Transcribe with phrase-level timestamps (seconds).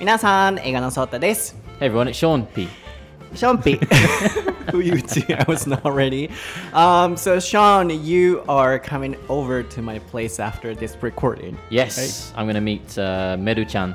[0.00, 1.54] 皆さん、英語のソータです。
[1.78, 2.68] Hey everyone, it's Sean P.
[3.34, 3.78] Sean P.
[4.72, 5.34] Who you do?
[5.34, 6.30] I was not ready.
[6.72, 11.58] Um, so Sean, you are coming over to my place after this recording.
[11.68, 12.40] Yes, right?
[12.40, 13.94] I'm gonna meet uh, Meru-chan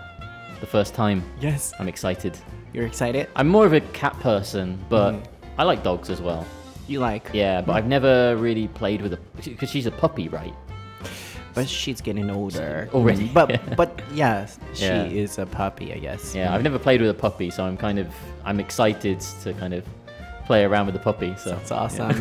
[0.60, 1.24] the first time.
[1.42, 2.38] Yes, I'm excited.
[2.72, 3.28] You're excited?
[3.36, 5.24] I'm more of a cat person, but mm.
[5.58, 6.46] I like dogs as well.
[6.88, 7.32] You like?
[7.34, 7.78] Yeah, but mm.
[7.78, 10.54] I've never really played with a because she's a puppy, right?
[11.56, 13.28] But she's getting older Already.
[13.34, 15.06] But but yes, she Yeah.
[15.06, 16.36] is a puppy, I guess.
[16.36, 18.08] Yeah, I've never played with a puppy, so I'm kind of
[18.44, 19.84] I'm excited to kind of
[20.46, 21.36] play around with the puppy.
[21.38, 22.16] So That's awesome.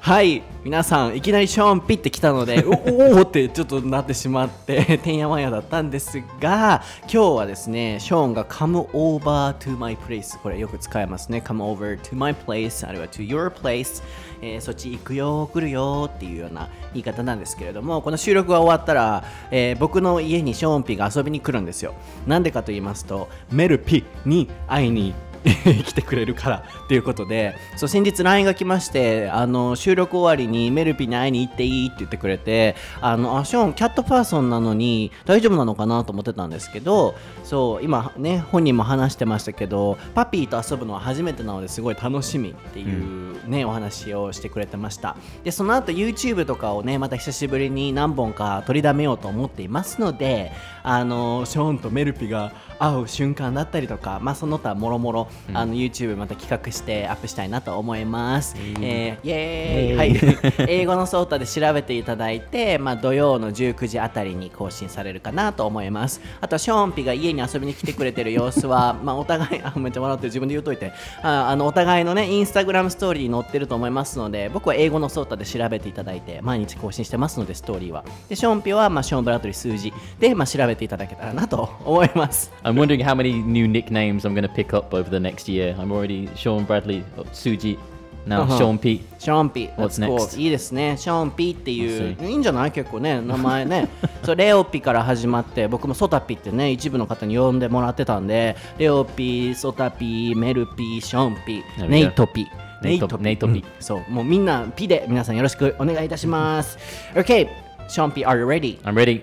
[0.00, 11.42] はい、皆さん、いきなりショーンピって来たので、 おおおってちょっとなってしまって、てんやわんやだったんですが、今日はですね、ショーンが come over to my place、これよく使えますね。
[11.44, 14.02] come over to my place、あるいは to your place、
[14.40, 21.92] えーそっち行くよ、来るよっていうような言い方なんですけれども、この収録が終わったら、えー僕の家にショーンピが遊びに来るんですよ。
[22.26, 25.12] なんでかと言いますと、メルピに会いに
[25.84, 37.14] 来てくれるからということでそう先日 LINE が来ましてあの収録終わりにメルピに会いに行っていいって言ってくれてあのあショーンキャットパーソンなのに大丈夫なのかなと思ってたんですけど
[37.48, 45.16] そう今ね本人も話してましたけどパピーと遊ぶのは初めてなのですごい楽しみっていうね、お話をしてくれてました。
[45.42, 58.54] でその後 YouTube とかをねまた久しぶりに何本か取りだめようと思っていますのであのショーンとメルピが会う瞬間だったりとか、まあ、その他もろもろあの YouTube また企画してアップしたいなと思います。
[58.80, 66.20] えーイエーイ、はい、 英語のソータで調べていただいて、まあ、土曜の19時あたりに更新されるかなと思います。
[66.40, 70.92] あとショーンピが家に遊びに来てくれてる様子は、 まあ、お互い あめっちゃ笑って自分で言うといて
[71.22, 82.52] ああのお互いのねインスタグラムストーリーに載ってると思いますので僕は英語のソータで調べていただいて毎日更新してますのでストーリーはでショーンピョは、まあ、ショーンブラッドリー数字で、まあ、調べていただけたらなと思います。
[82.64, 85.74] I'm wondering how many new nicknames I'm going to pick up over the next year.
[85.78, 87.78] I'm already Sean Bradley, oh, Suji,
[88.28, 88.58] now Uh-huh.
[88.58, 89.02] Sean P.
[89.18, 90.38] ショーンピ What's That's cool next?
[90.40, 90.96] いいですね。
[90.98, 92.72] ショーンピっていう、いいんじゃない？
[92.72, 93.88] 結構ね、名前ね。
[94.22, 102.46] そう、レオピから始まって、僕もソタピってね、一部の方に呼んでもらってたんで、レオピ、ソタピ、メルピ、ショーンピネイトピ。
[102.80, 106.78] ネイトネイトピうんそう、もうみんなピで皆さんよろしくお願いいたします。
[107.14, 107.48] OK、
[107.88, 108.80] ショーンピ、are you ready?
[108.82, 109.22] I'm ready.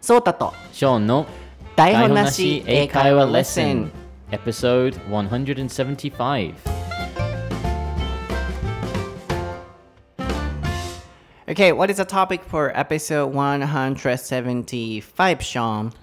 [0.00, 1.26] ソータと Sean no
[1.76, 3.90] 台本なし英会話レッスン
[4.32, 6.85] episode 175.
[11.49, 15.93] Okay, what is the topic for episode 175, Sean?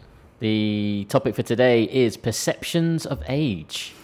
[0.41, 3.95] The topic for today is perceptions of age.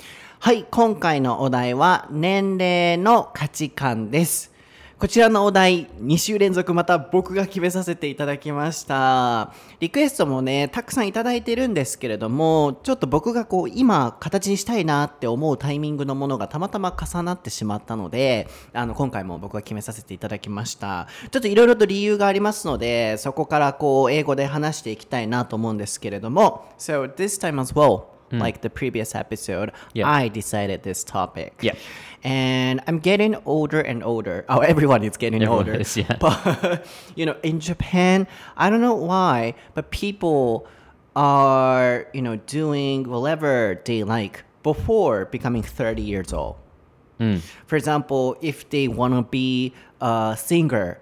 [0.40, 4.52] はい、今回のお題は年齢の価値観です。
[4.99, 9.53] こちらのお題、2週連続また僕が決めさせていただきました。
[9.79, 21.07] リクエストもね、たくさんいただいてるんですけれども、ちょっと僕がこう、今、形にしたいなって思うタイミングのものがたまたま重なってしまったので、あの、今回も僕が決めさせていただきました。
[21.31, 28.37] ちょっといろいろと理由がありますので、そこからこう、英語で話していきたいなと思うんですけれども、So this time as well, Hmm.
[28.39, 30.07] like the previous episode, Yeah.
[30.09, 31.53] I decided this topic.
[31.61, 31.73] Yeah.
[32.23, 34.45] And I'm getting older and older.
[34.49, 35.73] Oh, everyone is getting Everyone older.
[35.81, 36.15] is, yeah.
[36.19, 36.85] But,
[37.15, 40.67] you know, in Japan, I don't know why, but people
[41.15, 46.55] are, you know, doing whatever they like before becoming 30 years old.
[47.17, 47.37] Hmm.
[47.65, 50.99] For example, if they want to be a singer,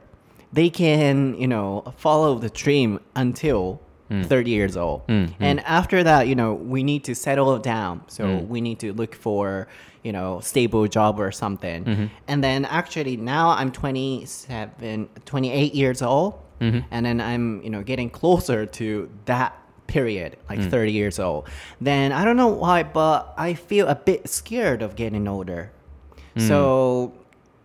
[0.53, 4.25] they can, you know, follow the dream until Mm.
[4.25, 5.05] 30 years old.
[5.07, 5.33] Mm, mm.
[5.39, 8.03] And after that, you know, we need to settle down.
[8.07, 9.67] So we need to look for,
[10.01, 11.83] you know, stable job or something.
[11.83, 12.05] Mm-hmm.
[12.27, 16.35] And then actually now I'm 27, 28 years old.
[16.61, 16.79] Mm-hmm.
[16.89, 21.49] And then I'm, you know, getting closer to that period, like 30 years old.
[21.81, 25.71] Then I don't know why, but I feel a bit scared of getting older.
[26.37, 27.13] So,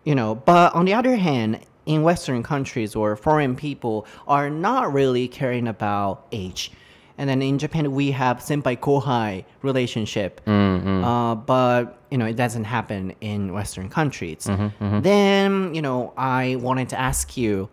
[0.05, 4.93] you know, but on the other hand, in Western countries or foreign people are not
[4.93, 6.73] really caring about age.
[7.19, 11.05] And then in Japan, we have senpai kohai relationship, mm-hmm.
[11.05, 14.45] uh, but you know it doesn't happen in Western countries.
[14.47, 15.01] Mm-hmm, mm-hmm.
[15.03, 17.69] Then you know I wanted to ask you,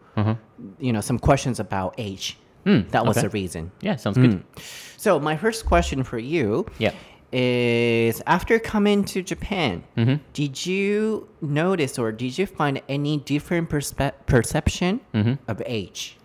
[0.79, 2.37] you know, some questions about age.
[2.65, 3.27] Mm, that was okay.
[3.27, 3.71] the reason.
[3.81, 4.31] Yeah, sounds good.
[4.31, 4.43] Mm.
[4.97, 6.91] So my first question for you Yeah.
[7.31, 9.83] Is after coming to Japan,
[10.33, 14.99] did you notice or did you find any different perspe- perception
[15.47, 16.17] of age?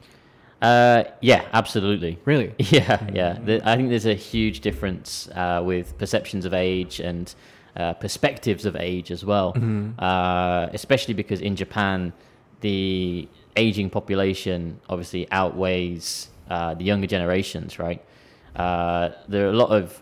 [0.63, 2.19] Uh, yeah, absolutely.
[2.25, 2.55] Really?
[2.59, 3.39] Yeah, yeah.
[3.45, 7.35] The, I think there's a huge difference uh, with perceptions of age and
[7.77, 9.55] uh, perspectives of age as well.
[9.99, 12.13] Uh, especially because in Japan,
[12.61, 18.03] the aging population obviously outweighs uh, the younger generations, right?
[18.57, 20.01] Uh, there are a lot of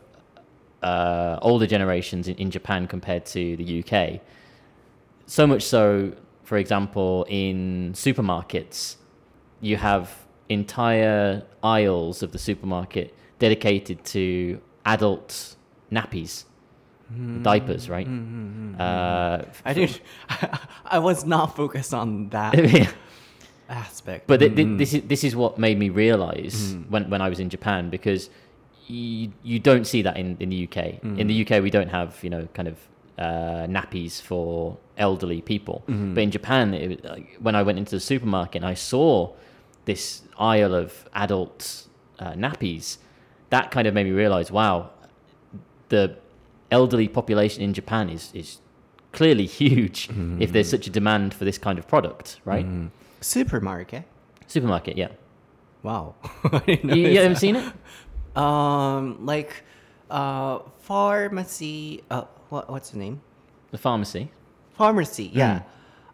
[0.83, 4.21] uh, older generations in, in Japan compared to the UK.
[5.27, 6.13] So much so,
[6.45, 8.97] for example, in supermarkets,
[9.61, 10.15] you have
[10.49, 15.57] entire aisles of the supermarket dedicated to adult
[15.91, 16.45] nappies,
[17.09, 17.43] hmm.
[17.43, 18.07] diapers, right?
[18.07, 20.01] Hmm, hmm, uh, I didn't.
[20.85, 22.55] I was not focused on that
[23.69, 24.27] aspect.
[24.27, 27.49] But th- this is this is what made me realize when, when I was in
[27.49, 28.31] Japan because
[28.87, 31.03] you you don't see that in, in the UK.
[31.19, 32.79] In the UK, we don't have you know kind of
[33.19, 35.83] uh, nappies for elderly people.
[35.87, 39.33] But in Japan, it, like, when I went into the supermarket and I saw
[39.85, 41.87] this aisle of adult
[42.19, 42.99] uh, nappies,
[43.51, 44.91] that kind of made me realize, wow,
[45.89, 46.17] the
[46.71, 48.59] elderly population in Japan is is
[49.13, 50.09] clearly huge.
[50.41, 52.67] If there's such a demand for this kind of product, right?
[53.21, 54.05] supermarket.
[54.47, 55.09] Supermarket, yeah.
[55.83, 56.15] Wow.
[56.45, 57.73] I didn't You, you haven't seen it?
[58.37, 59.63] Um, like,
[60.11, 62.03] uh, pharmacy.
[62.11, 63.21] Uh, what what's the name?
[63.71, 64.31] The pharmacy.
[64.75, 65.31] Pharmacy.
[65.33, 65.65] Yeah, Mm.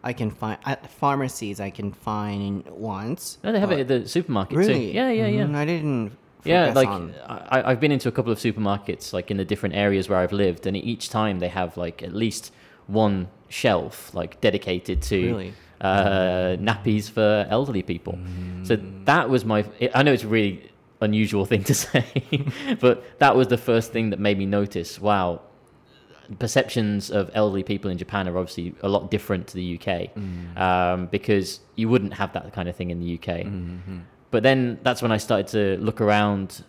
[0.03, 1.59] I can find at pharmacies.
[1.59, 3.37] I can find once.
[3.43, 4.91] No, they have it at the supermarket Really?
[4.91, 4.95] too.
[4.95, 5.43] Yeah, yeah, yeah.
[5.45, 6.11] Mm, I didn't.
[6.45, 9.75] yeah, like on- I, I've been into a couple of supermarkets, like in the different
[9.75, 12.51] areas where I've lived, and each time they have like at least
[12.87, 15.53] one shelf like dedicated to Really?
[15.81, 18.17] uh, nappies for elderly people.
[18.63, 19.65] So that was my.
[19.93, 20.68] I know it's really
[21.01, 22.05] unusual thing to say,
[22.79, 24.99] but that was the first thing that made me notice.
[24.99, 25.41] Wow,
[26.37, 30.57] perceptions of elderly people in Japan are obviously a lot different to the UK mm.
[30.57, 33.45] um, because you wouldn't have that kind of thing in the UK.
[33.45, 33.97] Mm-hmm, mm-hmm.
[34.31, 36.63] But then that's when I started to look around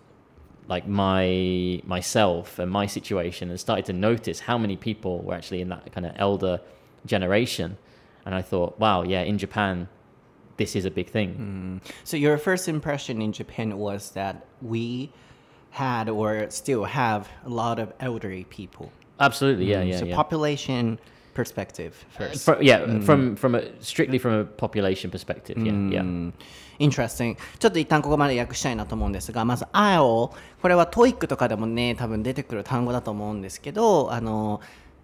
[0.70, 5.60] like my myself and my situation and started to notice how many people were actually
[5.60, 6.60] in that kind of elder
[7.04, 7.76] generation
[8.24, 9.88] and I thought wow yeah in Japan
[10.60, 11.80] this is a big thing.
[11.82, 11.92] Mm.
[12.04, 15.10] So your first impression in Japan was that we
[15.70, 18.92] had or still have a lot of elderly people.
[19.18, 19.88] Absolutely, yeah, mm.
[19.90, 19.98] yeah.
[19.98, 20.14] So yeah.
[20.22, 20.98] population
[21.32, 22.46] perspective first.
[22.46, 23.02] Uh, for, yeah, mm.
[23.02, 25.56] from from a, strictly from a population perspective.
[25.56, 25.92] Yeah, mm.
[25.96, 26.32] yeah.
[26.78, 27.36] Interesting.
[27.58, 30.30] ちょっと一旦ここまで訳したいなと思うんですが、まず aisle
[30.60, 34.60] これは TOEIC とかでもね、多分出てくる単語だと思うんですけど、あの。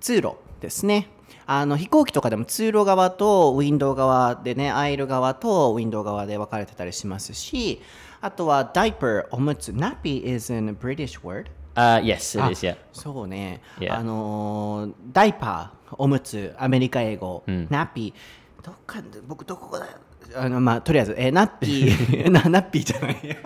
[0.06, 1.08] 通路ですね。
[1.46, 7.82] あの飛行機とかでも通路側とウィンドウ側でね、アイル側とウィンドウ側で分かれてたりしますし、
[8.20, 11.46] あとは、ダイパー、おむつ、nappy is an British word?
[11.74, 13.98] uh, yes it is yeah そうね、Yeah.
[13.98, 19.88] あのーダイパー、おむつ、アメリカ英語、ナッピー、どっかで、僕どこだ
[20.36, 23.36] あの、まあ、とりあえず、えーナッピー、な、ナッピーじゃないや。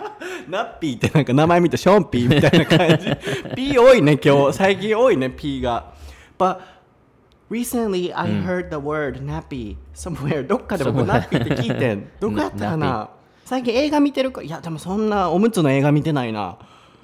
[0.47, 3.07] ナッピーってなんか名前見てションピーみたいな感じ。
[3.55, 4.53] P 多いね、今日。
[4.53, 5.99] 最近多いね、P が。
[6.41, 6.61] But
[7.51, 10.45] recently I heard the word ナッピー somewhere.
[10.47, 12.09] どっかで僕ーって聞いてん。
[12.19, 13.09] どこやったかナな
[13.45, 14.41] 最近映画見てるか？
[14.41, 16.57] いや、でもそんなおむつの映画見てないな。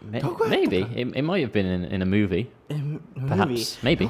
[0.10, 0.86] Maybe.
[0.86, 2.48] It, it might have been in, in a movie.
[2.70, 2.76] え
[3.20, 4.10] Perhaps, maybe.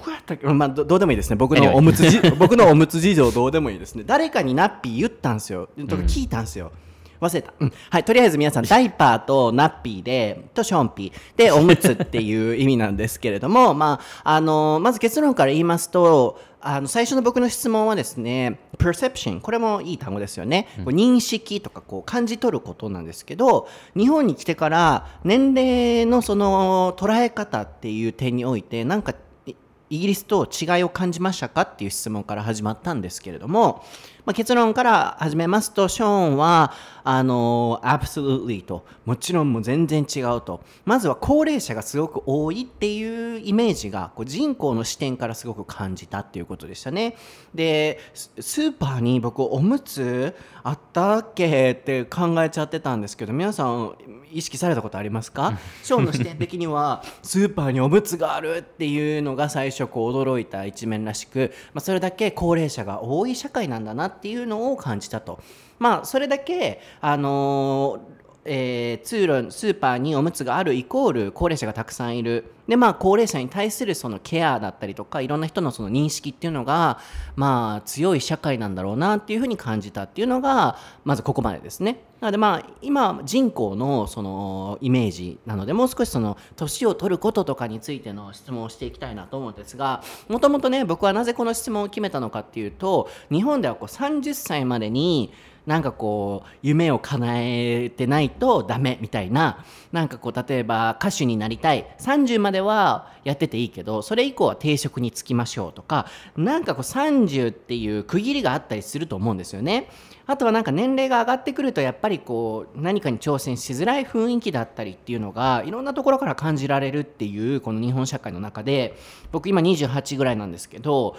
[0.64, 1.36] あどどうでもいいですね。
[1.36, 2.02] 僕の.おむつ
[2.56, 4.04] のおむつ事情どうでもいいですね。
[4.06, 5.70] 誰かにナッピー言ったんですよ。
[5.90, 6.72] とか聞いたんですよ、
[7.20, 29.14] 忘れた、うんはいとりあえず皆さんダイパーとナッピーでとションピーでおむつっていう意味なんですけれども まああのまず結論から言いますとあの最初の僕の質問はですね perception これもいい単語ですよね、こう認識とかこう感じ取ることなんですけど日本に来てから年齢のその捉え方っていう点においてなんか
[29.46, 29.56] い
[29.90, 33.86] イギリスと違いを感じましたかっていう質問から始まったんですけれども、
[34.28, 36.74] まあ、結論から始めますとショーンは
[37.06, 38.86] あの absolutely と。
[39.06, 40.60] もちろんもう全然違うと。
[40.84, 47.16] まずは高齢者がすごく多いっていうイメージがこう人口の視点からすごく感じたっていうことでしたね。
[47.56, 53.96] でススーパーに僕おむつあったっけって考えちゃってたんですけど皆さん
[54.32, 55.58] 意識されたことありますか？
[55.84, 65.40] ショーンの視点的には スーパーにおむつがあるっていうのが最初こう驚いた一面らしく、まあ、それだけ高齢者が多い社会なんだなっていうのを感じたと。
[65.80, 68.17] まあそれだけあのー
[68.48, 72.52] えー通路スーパーにおむつがあるイコール高齢者がたくさんいる。
[72.68, 77.00] でまあ高齢者に対するそのケアだったりとかいろんな人のその認識っていうのが
[77.36, 82.04] まあ強い社会なんだろうなっていうふうに感じたっていうのがまずここまでですね。
[82.20, 95.32] なのでまあ今人口のそのイメージなのでもう少しその年を取ることとかについての質問をしていきたいなと思うんですがもともとね僕はなぜこの質問を決めたのかっていうと日本ではこう30歳までに
[95.68, 106.08] なんかこう夢を叶えてないとダメみたいななんかこう例えば歌手になりたい30まではやってていいけどそれ以降は定職に就きましょうとか
[106.38, 109.90] なんかこう30っていう区切りがあったりすると思うんですよね。
[110.26, 118.98] あとはなんか年齢が上がってくるとやっぱりこう何かに挑戦しづらい雰囲気だったりっていうのがいろんなところから感じられるっていうこの日本社会の中で
[119.32, 121.16] 僕今28ぐらいなんですけど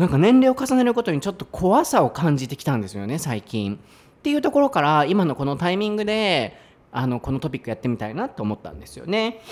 [0.00, 3.76] なんか年齢を重ねることにちょっと怖さを感じてきたんですよね最近。
[3.76, 3.78] っ
[4.22, 6.56] ていうところから今のこのタイミングで
[6.90, 9.42] あのこのトピックやってみたいなと思ったんですよね。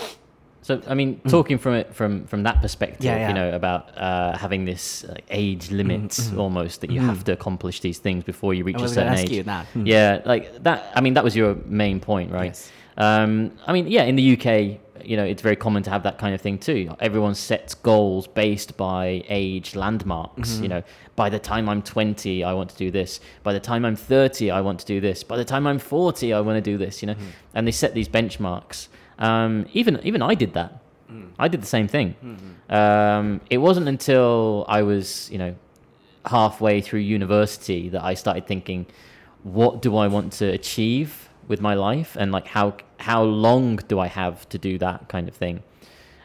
[0.63, 3.27] So I mean, talking from it from from that perspective, Yeah, yeah.
[3.29, 7.79] you know, about uh, having this like, age limit almost that you have to accomplish
[7.81, 9.37] these things before you reach I a was gonna certain ask age.
[9.37, 9.67] you that.
[9.75, 9.85] Mm.
[9.85, 10.91] Yeah, like that.
[10.95, 12.55] I mean, that was your main point, right?
[12.57, 12.71] Yes.
[12.97, 16.17] Um, I mean, yeah, in the UK, you know, it's very common to have that
[16.17, 16.95] kind of thing too.
[16.99, 20.59] Everyone sets goals based by age landmarks.
[20.63, 20.83] You know,
[21.15, 23.19] by the time I'm 20, I want to do this.
[23.43, 25.23] By the time I'm 30, I want to do this.
[25.23, 27.01] By the time I'm 40, I want to do this.
[27.01, 27.15] You know,
[27.53, 28.87] and they set these benchmarks.
[29.17, 30.81] Um, even even I did that.
[31.39, 32.15] I did the same thing.
[32.69, 35.55] Um, it wasn't until I was, you know,
[36.25, 38.85] halfway through university that I started thinking,
[39.43, 43.99] what do I want to achieve with my life, and like how how long do
[43.99, 45.63] I have to do that kind of thing.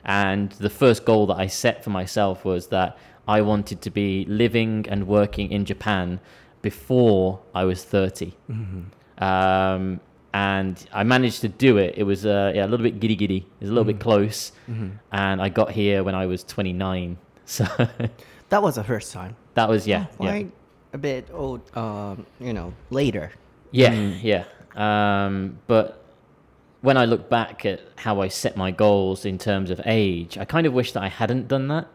[0.05, 4.27] And the first goal that I set for myself was that I wanted to be
[4.29, 6.21] living and working in Japan
[6.63, 8.35] before I was 30.
[9.19, 10.01] Um,
[10.33, 11.95] and I managed to do it.
[11.97, 13.37] It was uh, yeah, a little bit giddy giddy.
[13.39, 14.53] It was a little bit close.
[15.13, 17.19] And I got here when I was 29.
[17.47, 17.67] So
[18.49, 19.37] That was the first time.
[19.55, 20.07] that was, yeah.
[20.19, 20.43] yeah.
[20.95, 23.33] A bit old, um, you know, later.
[23.71, 24.45] Yeah, yeah.
[24.77, 26.04] Um, but
[26.85, 30.45] when I look back at how I set my goals in terms of age, I
[30.45, 31.89] kind of wish that I hadn't done that.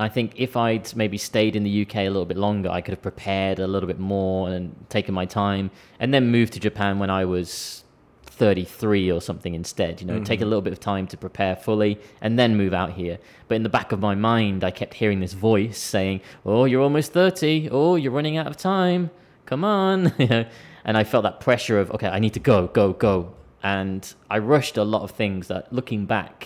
[0.00, 2.90] I think if I'd maybe stayed in the UK a little bit longer, I could
[2.90, 6.98] have prepared a little bit more and taken my time and then moved to Japan
[6.98, 7.84] when I was
[8.24, 10.00] 33 or something instead.
[10.00, 10.48] You know, take a mm-hmm.
[10.50, 13.20] little bit of time to prepare fully and then move out here.
[13.46, 16.82] But in the back of my mind, I kept hearing this voice saying, "Oh, you're
[16.82, 17.68] almost 30.
[17.70, 19.10] Oh, you're running out of time.
[19.44, 20.46] Come on." you know,
[20.84, 23.32] and I felt that pressure of, "Okay, I need to go, go, go."
[23.72, 26.36] And I rushed a lot of things that looking back,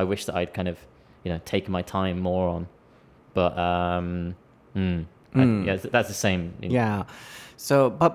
[0.00, 0.76] I wish that I'd kind of,
[1.24, 2.62] you know, taken my time more on.
[3.38, 4.06] But um
[4.76, 6.42] mm, I- yeah, that's the same.
[6.62, 6.74] you know.
[6.80, 7.02] Yeah.
[7.56, 8.12] So, but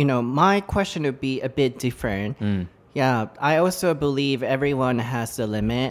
[0.00, 2.30] you know, my question would be a bit different.
[2.40, 2.66] Mm.
[2.94, 5.90] Yeah, I also believe everyone has a limit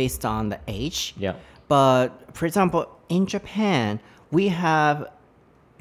[0.00, 1.14] based on the age.
[1.26, 1.34] Yeah.
[1.68, 2.82] But for example,
[3.16, 4.00] in Japan,
[4.36, 4.96] we have,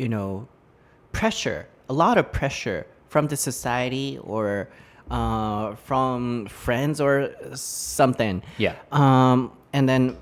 [0.02, 0.48] you know,
[1.20, 4.68] pressure, a lot of pressure from the society or
[5.12, 8.42] uh, from friends or something.
[8.58, 8.76] Yeah.
[8.92, 10.18] Um, and then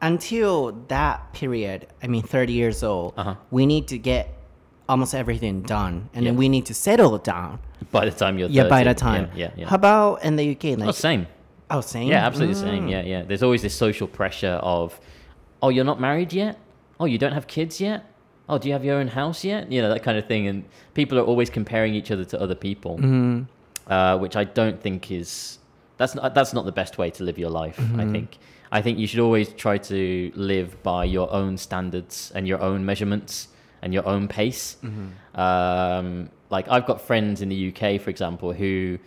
[0.00, 3.34] until that period, I mean, 30 years old, Uh-huh.
[3.50, 4.32] we need to get
[4.88, 6.08] almost everything done.
[6.14, 7.58] And then we need to settle down.
[7.90, 8.54] By the time you're 30.
[8.56, 9.30] Yeah, by the time.
[9.34, 9.50] Yeah, yeah.
[9.56, 9.68] yeah.
[9.68, 10.78] How about in the UK?
[10.78, 11.26] Like, Oh, same.
[11.70, 12.08] oh, same?
[12.08, 12.86] Yeah, absolutely the same.
[12.86, 12.90] Mm.
[12.90, 13.22] Yeah, yeah.
[13.22, 14.98] There's always this social pressure of,
[15.62, 16.58] oh, you're not married yet?
[17.00, 18.04] Oh, you don't have kids yet?
[18.48, 19.70] Oh, do you have your own house yet?
[19.70, 20.46] You know, that kind of thing.
[20.48, 23.42] And people are always comparing each other to other people, Mm-hmm.
[23.88, 25.58] Uh, which I don't think is,
[25.96, 28.00] that's not, that's not the best way to live your life, Mm-hmm.
[28.00, 28.38] I think.
[28.70, 32.84] I think you should always try to live by your own standards and your own
[32.84, 33.48] measurements
[33.80, 34.76] and your own pace.
[35.34, 38.98] Um, like I've got friends in the UK, for example, who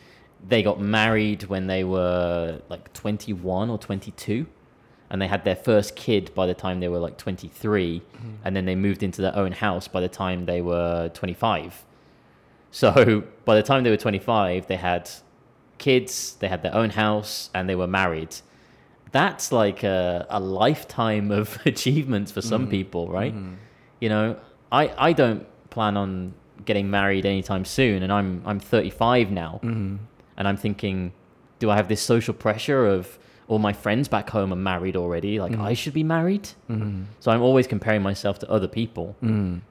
[0.47, 4.47] they got married when they were like 21 or 22
[5.11, 8.01] and they had their first kid by the time they were like 23
[8.43, 11.83] and then they moved into their own house by the time they were 25
[12.71, 15.09] so by the time they were 25 they had
[15.77, 18.35] kids they had their own house and they were married.
[19.11, 22.71] That's like a, a lifetime of achievements for some mm.
[22.71, 23.35] people right?
[23.35, 23.55] Mm-hmm.
[23.99, 24.37] You know
[24.71, 29.59] I, I don't plan on getting married anytime soon and i'm i'm 35 now.
[29.63, 29.97] Mm-hmm.
[30.37, 31.13] And i'm thinking
[31.59, 35.39] do i have this social pressure of all my friends back home are married already
[35.39, 35.61] like mm.
[35.61, 36.49] i should be married?
[36.69, 37.03] Mm-hmm.
[37.19, 39.61] So i'm always comparing myself to other people mm.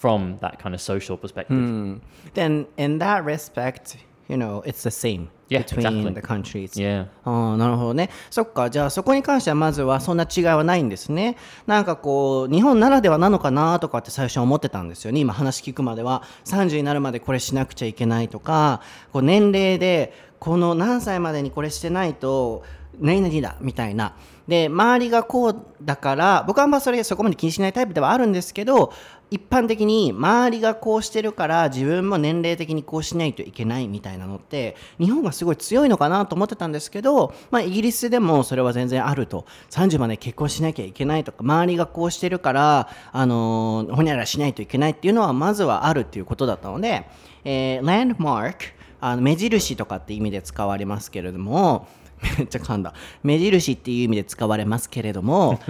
[0.00, 1.56] From that kind of social perspective.
[1.56, 2.00] Mm.
[2.34, 3.96] Then in that respect,
[4.28, 6.14] you know, it's the same Yeah, between exactly.
[6.14, 6.72] the countries.
[6.80, 7.08] yeah.
[7.24, 8.08] ああなるほどね。
[8.30, 11.36] そっかじゃあそこに関してはまずはそんな違いはないんですね。
[11.66, 15.20] なんかこう日本ならではなのかなとかって最初は思ってたんですよね。
[15.20, 16.22] 今話聞くまでは。
[16.46, 18.80] 30になるまでこれしなくちゃいけないとか。
[19.12, 22.62] こう年齢でこの何歳までにこれしてないと
[22.98, 24.14] 何々だみたいな。
[24.48, 28.92] で周りがこうだから僕はあんまそれそこまで気にしないタイプではあるんですけど
[29.32, 39.46] 一般的に周りがこうしてるから自分も年齢的にこうしないといけないみたいなのって日本がすごい強いのかなと思ってたんですけど、まあ、イギリスでもそれは全然あると。
[39.70, 47.08] 30まで結婚しなきゃいけないとか周りがこうしてるからあのほにゃららしないといけないっていうのはまずはあるっていうことだったので、
[47.44, 48.58] えー、ランドマーク
[49.00, 51.88] あの目印とかって意味で使われますけれども
[52.38, 55.60] めっちゃ噛んだ目印っていう意味で使われますけれども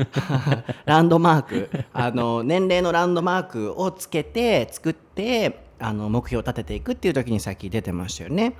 [0.84, 8.54] ランドマークあの年齢のランドマークをつけて作ってあの目標を立てていくっていう時にさっき出てましたよね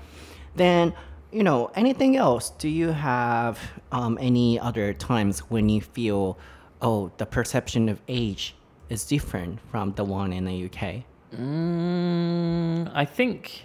[0.56, 0.92] Then
[1.32, 3.56] you know anything else do you have
[3.90, 6.36] um, any other times when you feel
[6.80, 8.54] oh the perception of age
[8.90, 13.64] is different from the one in the UK Mm, I think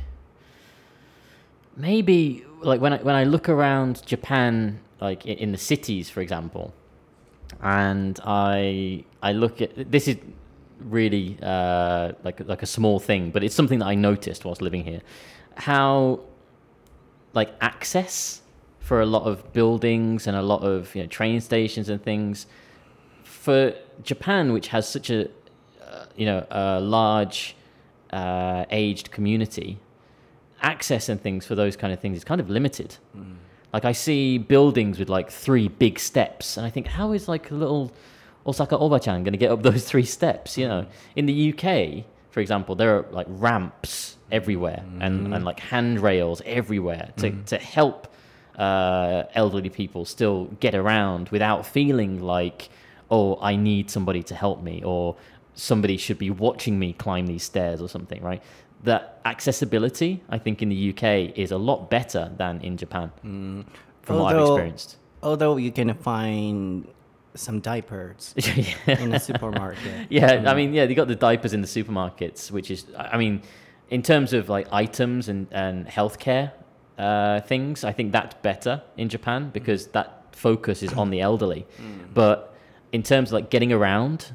[1.76, 6.22] maybe like when I when I look around Japan, like in, in the cities, for
[6.22, 6.74] example,
[7.62, 10.18] and I I look at this is
[10.80, 14.84] really uh, like like a small thing, but it's something that I noticed whilst living
[14.84, 15.02] here.
[15.56, 16.22] How
[17.34, 18.42] like access
[18.80, 22.48] for a lot of buildings and a lot of you know train stations and things
[23.24, 23.74] for
[24.04, 25.26] Japan, which has such a
[25.82, 27.56] uh, you know a large
[28.12, 29.80] uh, aged community,
[30.62, 32.98] access and things for those kind of things is kind of limited.
[33.74, 37.52] Like I see buildings with like three big steps, and I think, how is like
[37.52, 37.92] a little
[38.46, 40.58] Osaka Obachan going to get up those three steps?
[40.58, 40.86] You know,
[41.16, 47.12] in the UK, for example, there are like ramps everywhere and, and like handrails everywhere
[47.18, 48.08] to, to help
[48.58, 52.70] uh, elderly people still get around without feeling like,
[53.10, 55.16] oh, I need somebody to help me or
[55.54, 58.42] somebody should be watching me climb these stairs or something, right?
[58.84, 63.66] That accessibility, I think, in the UK is a lot better than in Japan, mm.
[64.04, 64.98] from what I've experienced.
[65.24, 66.88] although you can find
[67.34, 68.34] some diapers
[68.88, 70.08] in the supermarket.
[70.10, 73.42] Yeah, I mean, yeah, they got the diapers in the supermarkets, which is, I mean,
[73.90, 76.52] in terms of like items and and healthcare
[76.98, 79.54] uh, things, I think that's better in Japan mm.
[79.54, 81.66] because that focus is on the elderly.
[81.82, 82.14] Mm.
[82.14, 82.56] But
[82.92, 84.34] in terms of like getting around,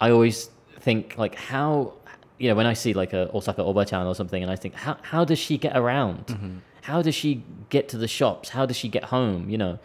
[0.00, 1.94] I always think like how,
[2.38, 4.96] you know, when I see like a Osaka Obachan or something, and I think how
[5.02, 6.26] how does she get around?
[6.26, 6.58] Mm-hmm.
[6.82, 8.50] How does she get to the shops?
[8.50, 9.48] How does she get home?
[9.48, 9.78] You know,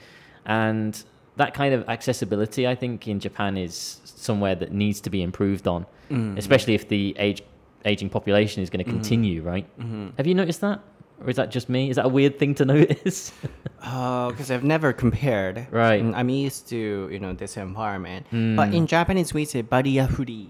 [0.46, 1.02] and
[1.38, 5.68] that kind of accessibility, I think, in Japan is somewhere that needs to be improved
[5.68, 6.38] on, mm-hmm.
[6.38, 7.42] especially if the age
[7.86, 9.00] aging population is going to mm-hmm.
[9.00, 9.42] continue.
[9.42, 9.66] Right?
[10.18, 10.82] Have you noticed that,
[11.22, 11.90] or is that just me?
[11.90, 13.32] Is that a weird thing to notice?
[13.82, 15.68] Uh, because I've never compared.
[15.72, 16.04] Right.
[16.04, 18.74] Mm, I'm used to you know this environment, but mm.
[18.74, 20.50] in Japanese we say free,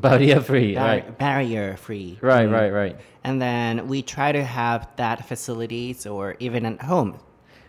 [0.08, 1.18] Barrier free, bar- right?
[1.18, 2.18] barrier free.
[2.20, 2.52] Right, Mm.
[2.52, 2.96] right, right.
[3.24, 7.18] And then we try to have that facilities or even at home.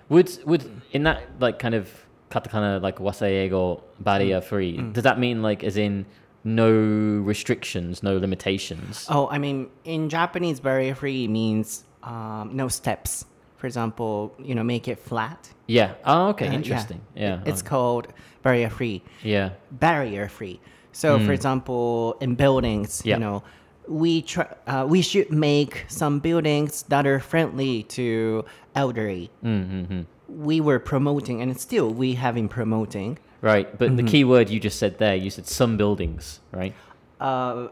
[0.09, 1.89] Would would in that like kind of
[2.29, 4.77] katakana like waseiego barrier free?
[4.77, 6.05] Does that mean like as in
[6.43, 9.05] no restrictions, no limitations?
[9.09, 13.25] Oh, I mean, in Japanese, barrier free means um, no steps.
[13.57, 15.49] For example, you know, make it flat.
[15.67, 15.93] Yeah.
[16.03, 16.47] Oh, okay.
[16.47, 16.57] Uh, yeah.
[16.57, 17.01] Interesting.
[17.15, 17.41] Yeah.
[17.45, 17.69] It's okay.
[17.69, 18.07] called
[18.41, 19.03] barrier free.
[19.23, 19.51] yeah.
[19.71, 20.59] barrier free.
[20.91, 23.01] So, for example, in buildings.
[23.05, 23.15] Yeah.
[23.15, 23.43] you know,
[23.87, 29.29] we try, uh, we should make some buildings that are friendly to elderly.
[29.43, 30.01] Mm-hmm.
[30.27, 33.17] We were promoting, and still we have been promoting.
[33.41, 33.67] Right.
[33.77, 33.95] But Mm-hmm.
[33.97, 36.73] the key word you just said there, you said some buildings, right?
[37.19, 37.67] Uh,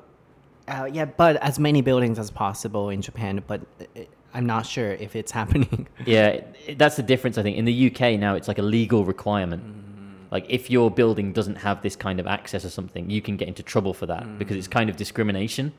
[0.68, 3.44] uh, yeah, but as many buildings as possible in Japan.
[3.46, 4.02] But uh,
[4.34, 5.88] I'm not sure if it's happening.
[6.06, 6.42] Yeah,
[6.78, 7.38] that's the difference.
[7.38, 9.64] I think in the UK now it's like a legal requirement.
[10.31, 13.47] Like if your building doesn't have this kind of access or something, you can get
[13.47, 15.73] into trouble for that because it's kind of discrimination.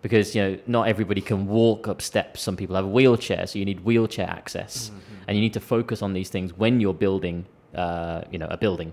[0.00, 2.42] Because you know not everybody can walk up steps.
[2.42, 4.90] Some people have a wheelchair, so you need wheelchair access,
[5.28, 8.56] and you need to focus on these things when you're building, uh, you know, a
[8.56, 8.92] building.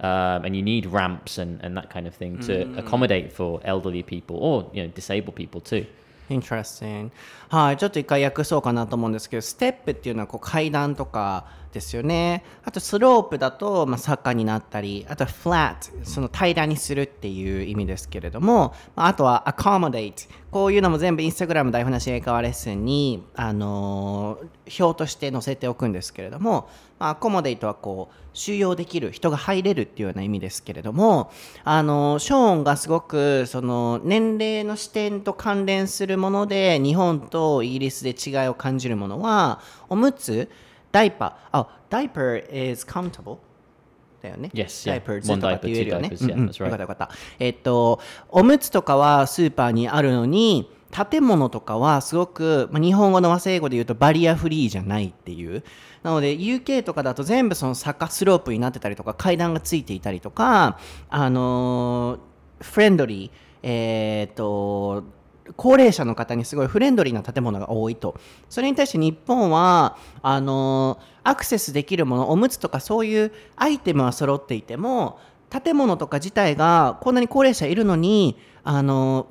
[0.00, 4.02] Um, and you need ramps and, and that kind of thing to accommodate for elderly
[4.02, 5.84] people or you know disabled people too.
[6.30, 7.10] Interesting.
[7.48, 12.43] はい、ちょっと一回訳そうかなと思うんですけど、ステップっていうのはこう階段とか ですよね。
[12.63, 20.29] あとスロープだと、まあ、坂になったり、あとフラット、その平らにするっていう意味ですけれども、あとは accommodate。
[20.51, 31.31] こういうのも全部インスタグラム台本なし英会話レッスンに、あのー表として載せておくんですけれども、まあ、accommodate はこう収容できる人が入れるっていうような意味ですけれども
[31.63, 40.49] あのショーンがすごくその年齢の視点と関連するもので日本とイギリスで違いを感じるものはおむつ
[40.93, 43.39] ダイパーあダイパー is countable
[44.21, 44.49] だよね。
[44.53, 44.97] Yes, ダ yeah.
[44.99, 46.07] イパーズと One かって言えるよね。
[46.13, 46.63] yeah, right.
[46.63, 47.09] よかったよかった。
[47.39, 50.71] えっと、おむつとかはスーパーにあるのに、
[51.09, 55.63] 建物とかはすごく、まあ、日本語の和製英語で言うとバリアフリーじゃないっていう。
[56.03, 60.77] なので UK とかだと全部その坂スロープになってたりとか階段がついていたりとか、
[61.09, 62.19] あのー
[62.63, 63.31] フレンドリー
[63.63, 65.05] えー、と
[65.55, 68.15] 高齢者の方にすごいフレンドリーな建物が多いと。
[68.49, 79.27] それに対して日本はあのアクセスできるものおむつとかそういうアイテムは揃っていても建物とか自体がこんなに高齢者いるのにあの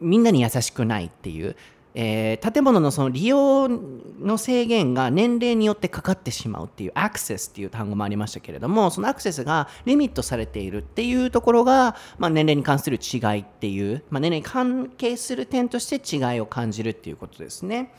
[0.00, 1.56] みんなに優しくないっていう。
[1.94, 17.92] えー、建物のその利用の制限が年齢によってかかってしまうっていうアクセスっていう単語もありましたけれどもそのアクセスがリミットされているっていうところが、まあ、年齢に関する違いっていう、まあ、年齢に関係する点として違いを感じるっていうことですね。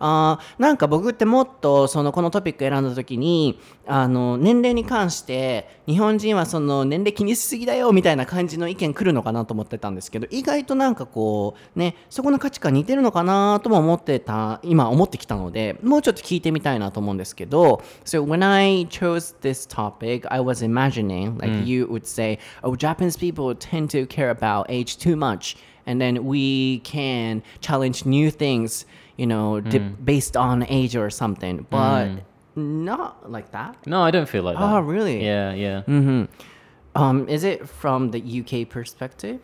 [0.00, 21.66] あなんか僕ってもっとそのこのトピック選んだ時にあの年齢に関して日本人はその年齢気にしすぎだよみたいな感じの意見来るのかなと思ってたんですけど意外となんかこうねそこの価値観似てるのかなとも思ってた今思ってきたのでもうちょっと聞いてみたいなと思うんですけど So when I chose this topic I was imagining like、mm.
[21.66, 26.24] you would say oh Japanese people tend to care about age too much and then
[26.24, 28.86] we can challenge new things
[29.20, 30.02] you know, mm.
[30.02, 32.20] based on age or something, but mm.
[32.56, 33.86] not like that.
[33.86, 34.62] No, I don't feel like that.
[34.62, 35.22] Oh, really?
[35.22, 35.82] Yeah, yeah.
[35.86, 36.24] Mm-hmm.
[36.94, 39.40] Um, is it from the UK perspective?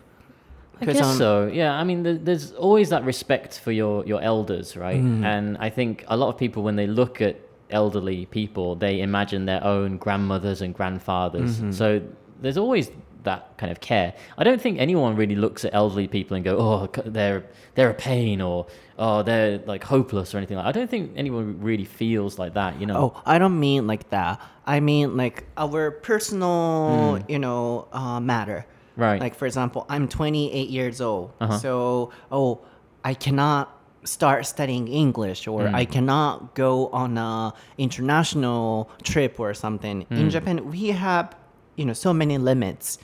[0.81, 1.47] I guess um, so.
[1.53, 5.03] Yeah, I mean, there's always that respect for your your elders, right?
[5.03, 5.25] Mm.
[5.25, 7.37] And I think a lot of people, when they look at
[7.69, 11.57] elderly people, they imagine their own grandmothers and grandfathers.
[11.57, 11.73] Mm-hmm.
[11.73, 12.01] So
[12.41, 12.91] there's always
[13.27, 14.15] that kind of care.
[14.39, 17.95] I don't think anyone really looks at elderly people and go, "Oh, they're they're a
[17.95, 18.67] pain," or
[18.99, 20.67] "Oh, they're like hopeless," or anything like.
[20.67, 22.81] I don't think anyone really feels like that.
[22.81, 22.97] You know.
[23.15, 24.41] Oh, I don't mean like that.
[24.67, 27.31] I mean like our personal, mm.
[27.31, 28.67] you know, uh, matter.
[28.97, 29.21] Right.
[29.21, 31.59] Like for example, I'm 28 years old, uh-huh.
[31.59, 32.63] so oh,
[33.05, 33.73] I cannot
[34.05, 35.75] start studying English or mm.
[35.75, 40.07] I cannot go on a international trip or something.
[40.11, 40.19] Mm.
[40.19, 41.37] In Japan, we have
[41.77, 42.99] you know so many limits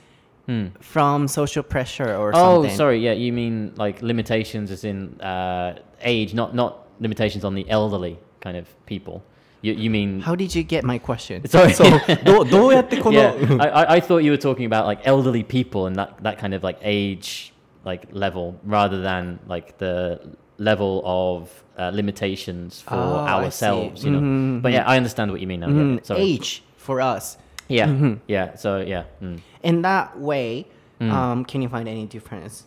[0.51, 0.67] Hmm.
[0.79, 2.77] from social pressure or oh, something.
[2.77, 2.99] sorry.
[2.99, 8.17] Yeah, you mean like limitations as in uh, age, not not limitations on the elderly
[8.39, 9.23] kind of people.
[9.61, 10.21] You, you mean?
[10.21, 11.45] How did you get my question?
[11.47, 11.73] Sorry.
[11.73, 11.83] So,
[12.23, 16.37] どどうやってこの yeah, I, I thought you were talking about like elderly people and that, that
[16.37, 20.21] kind of like age like level rather than like the
[20.57, 24.19] level of uh, limitations for oh, ourselves, you know.
[24.19, 24.59] Mm-hmm.
[24.59, 25.67] But yeah, I understand what you mean now.
[25.67, 25.93] Mm-hmm.
[25.95, 26.21] Yeah, sorry.
[26.21, 27.37] Age for us
[27.72, 27.86] yeah.
[27.86, 28.14] Mm-hmm.
[28.28, 28.56] Yeah.
[28.56, 29.04] So yeah.
[29.22, 29.40] Mm.
[29.62, 30.66] In that way,
[31.00, 31.10] mm.
[31.10, 32.66] um, can you find any difference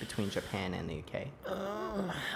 [0.00, 1.28] between Japan and the UK?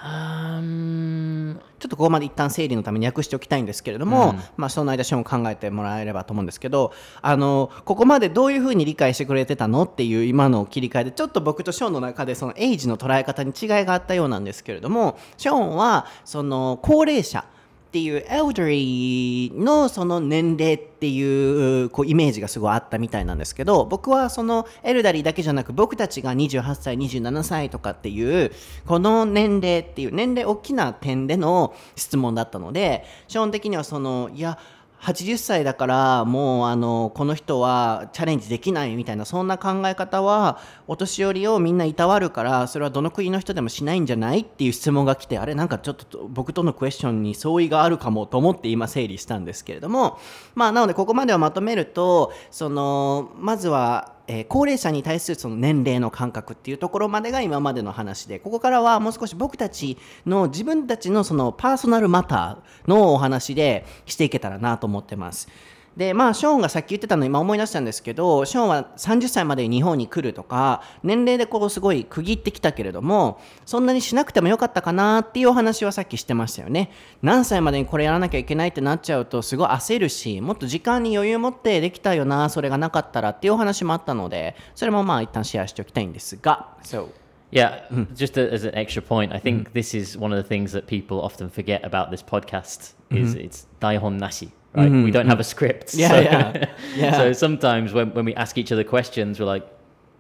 [0.05, 17.45] Um, ちょっとここまで一旦整理のために訳しておきたいんですけれども、うん、まあその間ショーン考えてもらえればと思うんですけどあのここまでどういうふうに理解してくれてたのっていう今の切り替えでちょっと僕とショーンの中でそのエイジの捉え方に違いがあったようなんですけれどもショーンはその高齢者
[17.95, 28.51] っていうエルダリーのその年齢っていうこうイメージがすごいあったみたいなんですけど僕はそのエルダリーだけじゃなく僕たちが28歳27歳とかっていう
[28.85, 34.59] この年齢っていう年齢大きな点での質問だったので基本的にはそのいや
[35.05, 50.19] 80歳だからもうあのこの人はチャレンジできないみたいなそんな考え方はお年寄りをみんないたわるからそれはどの国の人でもしないんじゃないっていう質問が来てあれなんかちょっと僕とのクエスチョンに相違があるかもと思って今整理したんですけれども
[50.55, 65.49] まあなのでここまではまとめるとそのまずはえー、高齢者に対するその年齢の感覚っていうところまでが今までの話でここからはもう少し僕たちの自分たちのそのパーソナルマターのお話でしていけたらなと思ってます。
[65.97, 76.91] でまあショーンがさっき言ってたの今思い出したんですけどショーンは30歳までに日本に来るとか年齢でこうすごい区切ってきたけれどもそんなにしなくてもよかったかなっていうお話はさっきしてましたよね。
[77.23, 86.77] 何歳までにこれやらなきゃいけないってなっちゃうとすごい焦るしもっと時間に余裕持ってできたよなそれがなかったらっていうお話もあったのでそれもまあ一旦シェアしておきたいんですが。
[86.83, 87.09] So
[87.53, 87.83] Yeah,
[88.15, 90.89] just a, as an extra point, I think this is one of the things that
[90.89, 94.51] people often forget about this podcast is it's daihon nashi.
[94.75, 94.91] Right?
[94.91, 95.05] Mm-hmm.
[95.05, 95.95] We don't have a script.
[95.95, 97.17] Yeah, so, yeah, yeah.
[97.17, 99.67] so sometimes when, when we ask each other questions, we're like,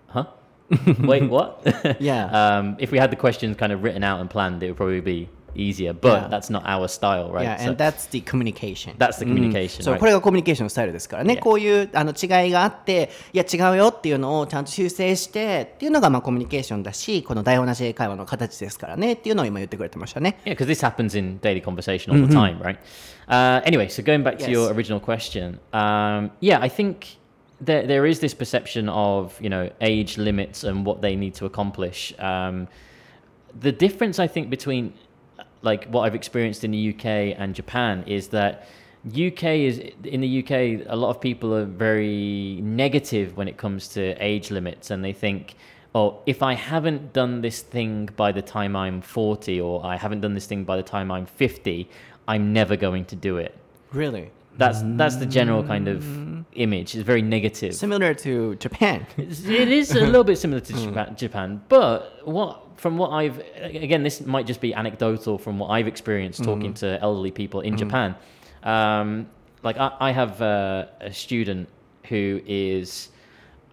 [0.09, 0.27] huh?
[1.01, 1.61] Wait, what?
[2.01, 2.57] yeah.
[2.59, 5.01] Um, if we had the questions kind of written out and planned, it would probably
[5.01, 6.28] be easier, but yeah.
[6.28, 7.43] that's not our style, right?
[7.43, 8.95] Yeah, and that's the communication.
[8.97, 9.84] That's the communication.
[9.84, 11.38] そう、これがコミュニケーションスタイルですからね。
[11.38, 20.39] こういうあの違いがあって、いや違うよっていうのをちゃんと修正してっていうのがまあコミュニケーションだし、この台本なし会話の形ですからねっていうのを今言ってくれてましたね。
[20.45, 22.78] Yeah, because this happens in daily conversation all the time, right?
[23.28, 27.17] Uh, anyway, so going back to your original question, um, yeah, I think
[27.62, 31.45] there there is this perception of you know age limits and what they need to
[31.45, 32.13] accomplish.
[32.19, 32.67] Um,
[33.60, 34.93] the difference I think between
[35.64, 38.68] like what I've experienced in the UK and Japan is that
[39.07, 43.88] UK is in the UK a lot of people are very negative when it comes
[43.88, 45.57] to age limits and they think
[45.94, 50.20] oh, if I haven't done this thing by the time I'm 40 or I haven't
[50.20, 51.88] done this thing by the time I'm 50,
[52.27, 53.57] I'm never going to do it.
[53.92, 54.31] Really?
[54.57, 56.05] That's that's the general kind of
[56.55, 56.94] image.
[56.94, 57.74] It's very negative.
[57.74, 59.07] Similar to Japan.
[59.16, 59.42] It's-
[60.03, 64.60] a little bit similar to Japan, but what from what I've again, this might just
[64.60, 68.14] be anecdotal from what I've experienced talking to elderly people in Japan.
[68.62, 69.26] Um,
[69.62, 71.68] like I, I have uh, a student
[72.08, 73.08] who is,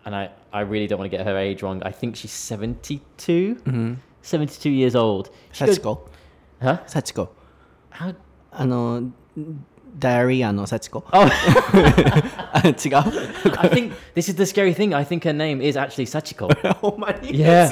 [0.06, 1.82] and I, I really don't want to get her age wrong.
[1.84, 5.30] I think she's 72, 72 years old.
[5.52, 6.08] She goes- Sachiko.
[6.62, 6.78] huh?
[6.88, 7.30] Sachiko.
[7.90, 8.14] How?
[8.54, 9.12] あの、
[9.98, 11.04] Diarrhea no Sachiko?
[11.14, 11.30] Oh,
[13.60, 14.94] I think this is the scary thing.
[14.94, 16.50] I think her name is actually Sachiko.
[17.24, 17.68] Yeah.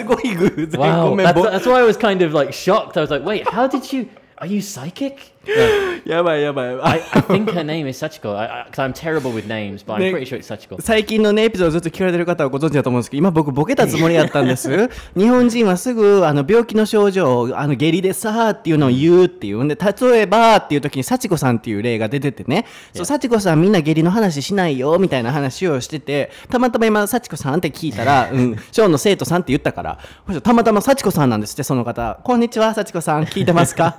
[0.78, 2.98] wow, that's, that's why I was kind of like shocked.
[2.98, 4.10] I was like, wait, how did you?
[4.40, 5.34] Are you psychic?
[6.06, 6.70] やばいやばい。
[6.70, 8.36] I, I think her name is Sachiko.
[8.36, 10.82] I, I, cause I'm terrible with names, but I'm pretty sure it's Sachiko.
[10.82, 14.90] 最近のね、エピソードずっと聞かれてる方はご存知だと思うんですけど、今僕ボケたつもりやったんです。
[15.16, 32.20] 日本人はすぐ、あの、病気の症状、あの、下痢でさーっていうのを言うっていうんで、例えばっていう時に、幸子さんっていう例が出ててね、そう、幸子さんみんな下痢の話しないよ、みたいな話をしてて、たまたま今、幸子さんって聞いたら、 うん、ショーンの生徒さんって言ったから、そしたらたまたま幸子さんなんですって、その方。
[32.24, 33.96] こんにちは、幸子さん、聞いてますか？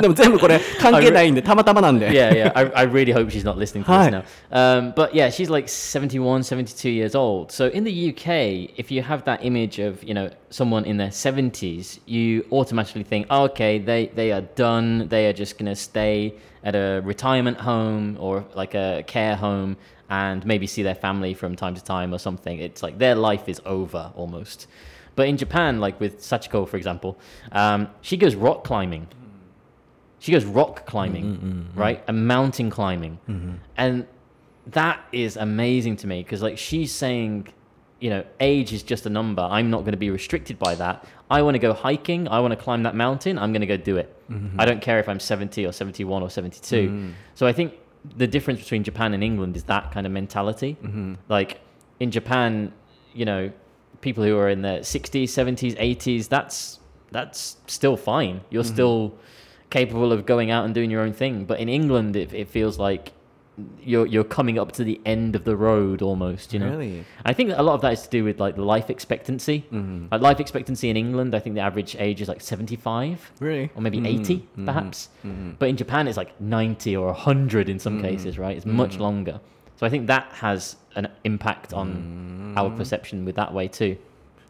[0.00, 2.09] でも全部 これ関係ないんで、たまたまなんで。
[2.09, 2.51] yeah, yeah.
[2.55, 4.09] I, I really hope she's not listening to Hi.
[4.09, 4.77] this now.
[4.79, 7.51] Um, but yeah, she's like 71, 72 years old.
[7.51, 11.09] So in the UK, if you have that image of, you know, someone in their
[11.09, 15.07] 70s, you automatically think, oh, okay, they, they are done.
[15.09, 19.77] They are just going to stay at a retirement home or like a care home
[20.09, 22.59] and maybe see their family from time to time or something.
[22.59, 24.67] It's like their life is over almost.
[25.15, 27.17] But in Japan, like with Sachiko, for example,
[27.51, 29.07] um, she goes rock climbing
[30.20, 31.80] she goes rock climbing, mm-hmm, mm-hmm, mm-hmm.
[31.80, 32.04] right?
[32.06, 33.18] And mountain climbing.
[33.76, 34.06] And
[34.68, 37.48] that is amazing to me because, like, she's saying,
[37.98, 39.42] you know, age is just a number.
[39.42, 41.06] I'm not going to be restricted by that.
[41.30, 42.28] I want to go hiking.
[42.28, 43.38] I want to climb that mountain.
[43.38, 44.14] I'm going to go do it.
[44.58, 47.12] I don't care if I'm 70 or 71 or 72.
[47.34, 47.74] So I think
[48.16, 50.76] the difference between Japan and England is that kind of mentality.
[51.28, 51.60] Like,
[51.98, 52.72] in Japan,
[53.14, 53.50] you know,
[54.00, 56.78] people who are in their 60s, 70s, 80s, that's
[57.10, 58.40] that's still fine.
[58.50, 59.14] You're still
[59.70, 61.44] capable of going out and doing your own thing.
[61.44, 63.12] But in England, it, it feels like
[63.82, 66.52] you're you're coming up to the end of the road almost.
[66.52, 66.70] You know.
[66.70, 67.04] Really?
[67.24, 69.64] I think a lot of that is to do with like life expectancy.
[69.72, 70.06] Mm-hmm.
[70.10, 73.70] Like life expectancy in England, I think the average age is like 75 Really?
[73.74, 74.22] or maybe mm-hmm.
[74.22, 74.66] 80 mm-hmm.
[74.66, 75.08] perhaps.
[75.58, 78.56] But in Japan, it's like 90 or 100 in some cases, right?
[78.56, 79.40] It's much longer.
[79.76, 83.96] So I think that has an impact on our perception with that way too.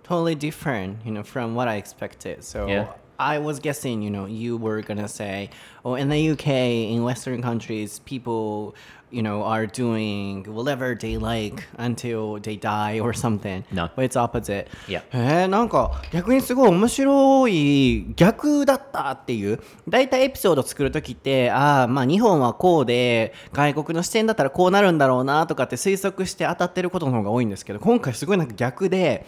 [0.03, 2.43] totally different, you know, from what I expected.
[2.43, 2.89] So Yeah.
[3.21, 5.51] I was guessing, you know, you were gonna say,
[5.85, 6.47] oh, in the UK,
[6.91, 8.75] in Western countries, people,
[9.11, 13.63] you know, are doing whatever they like until they die or something.
[13.73, 13.91] No.
[13.95, 14.69] But it's opposite.
[14.89, 15.03] Yeah.
[15.13, 29.27] へえなんか逆にすごい面白い逆だったっていう大体エピソード作る時ってああまあ日本はこうで外国の視点だったらこうなるんだろうなとかって推測して当たってることの方が多いんですけど今回すごいなんか逆で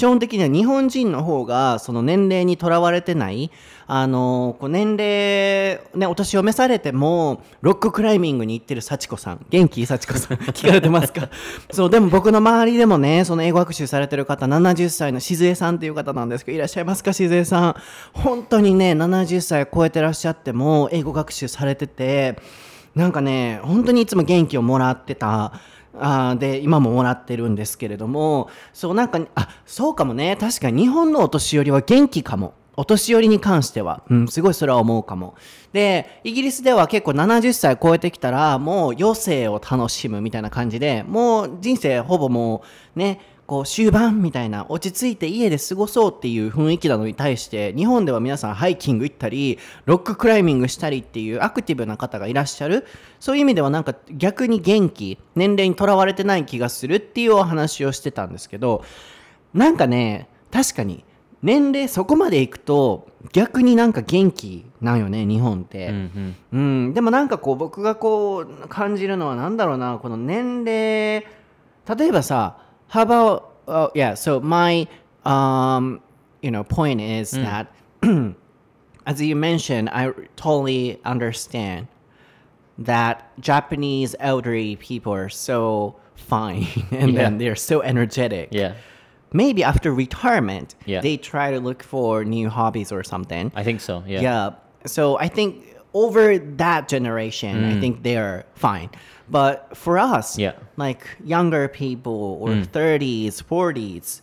[0.00, 3.50] 基本的には日本人の方がその年齢にとらわれてない
[3.86, 9.44] あのこう年齢ねお年を召されてもロッククライミングに行ってる幸子さん。
[9.50, 9.84] 元気？
[9.84, 10.38] 幸子さん。
[10.56, 11.28] 聞かれてますか？
[11.70, 17.12] そうでも僕の周りでもねその英語学習されてる方70歳の静江さんっていう方なんですけどいらっしゃいますか？
[17.12, 17.74] 静江さん。
[18.14, 22.38] 本当にね70歳超えてらっしゃっても英語学習されてて
[22.94, 25.52] なんかね本当にいつも元気をもらってた
[25.98, 30.36] あで今ももらってるんですけれどもそうなんかあそうかもね。
[30.38, 32.54] 確かに日本のお年寄りは元気かも。
[32.76, 35.34] お年寄りに関しては、うん、すごいそれは思うかも。
[35.72, 42.62] でイギリスでは結構70歳超えてきたらもう余生を楽しむみたいな感じでもう人生ほぼも
[42.96, 52.86] うねこう終盤みたいな落ち着いて家で過ごそうっていう雰囲気なのに対して日本では皆さんハイキング行ったりロッククライミングしたりっていうアクティブな方がいらっしゃる。
[53.18, 58.84] そういう意味ではなんか逆に元気年齢にとらわれてない気がするっていうお話をしてたんですけど
[59.52, 61.02] なんかね確かに
[61.42, 65.88] 年齢そこまでいくと逆になんか元気なんよね日本って。
[65.88, 71.26] hmm うん、でもなんかこう僕がこう感じるのはなんだろうなこの年齢
[71.98, 74.86] 例えばさ How about oh, yeah so my
[75.24, 76.00] um
[76.42, 77.72] you know point is that
[79.06, 81.86] as you mentioned I totally understand
[82.78, 87.22] that Japanese elderly people are so fine and Yeah.
[87.22, 88.74] then they're so energetic Yeah,
[89.32, 91.00] maybe after retirement Yeah.
[91.00, 94.02] they try to look for new hobbies or something I think so.
[94.06, 94.20] Yeah.
[94.22, 94.50] yeah.
[94.86, 97.80] So I think over that generation, I mm.
[97.80, 98.90] think they're fine.
[99.28, 100.52] But for us, Yeah.
[100.76, 104.22] like younger people or 30s, 40s,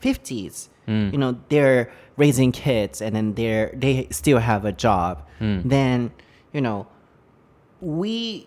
[0.00, 5.62] 50s, you know, they're raising kids and then they're they still have a job, mm.
[5.64, 6.10] then
[6.52, 6.86] you know,
[7.80, 8.46] we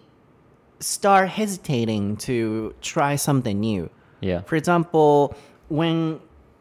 [0.79, 3.89] start hesitating to try something new.
[4.21, 4.41] Yeah.
[4.41, 5.35] For example,
[5.69, 6.19] when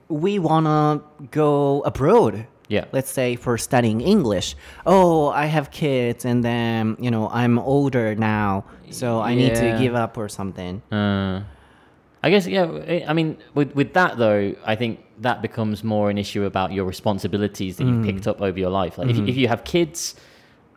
[0.08, 1.00] we wanna
[1.30, 2.84] go abroad, Yeah.
[2.92, 4.56] let's say for studying English.
[4.86, 9.66] Oh, I have kids, and then you know I'm older now, so I need to
[9.66, 9.78] Yeah.
[9.78, 10.80] give up or something.
[10.92, 11.42] Uh,
[12.22, 12.64] I guess yeah.
[12.64, 16.72] I- I mean, with with that though, I think that becomes more an issue about
[16.72, 18.30] your responsibilities that you've picked mm.
[18.30, 18.98] up over your life.
[18.98, 19.28] Like if, mm-hmm.
[19.28, 20.14] if you have kids,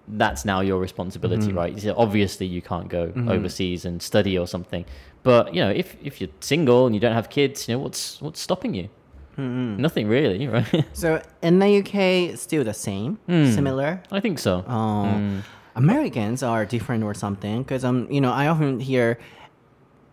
[0.08, 1.58] that's now your responsibility, mm-hmm.
[1.58, 1.79] right?
[1.79, 3.29] So obviously, you can't go mm-hmm.
[3.29, 4.86] overseas and study or something.
[5.21, 8.21] But you know, if if you're single and you don't have kids, you know what's
[8.21, 8.89] what's stopping you?
[9.37, 10.85] Nothing really, right?
[10.93, 14.01] So in the UK, still the same, similar.
[14.11, 14.63] I think so.
[14.67, 15.41] Oh,
[15.75, 19.17] Americans are different or something because um, you know, I often hear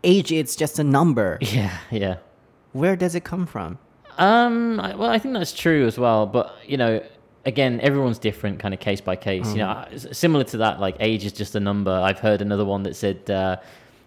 [0.04, 1.38] age it's just a number.
[1.40, 2.16] yeah, yeah.
[2.72, 3.78] Where does it come from?
[4.18, 6.26] Um, I, well, I think that's true as well.
[6.26, 7.02] But you know,
[7.44, 9.52] again, everyone's different, kind of case by case.
[9.52, 11.90] You know, similar to that, like age is just a number.
[11.90, 13.56] I've heard another one that said uh,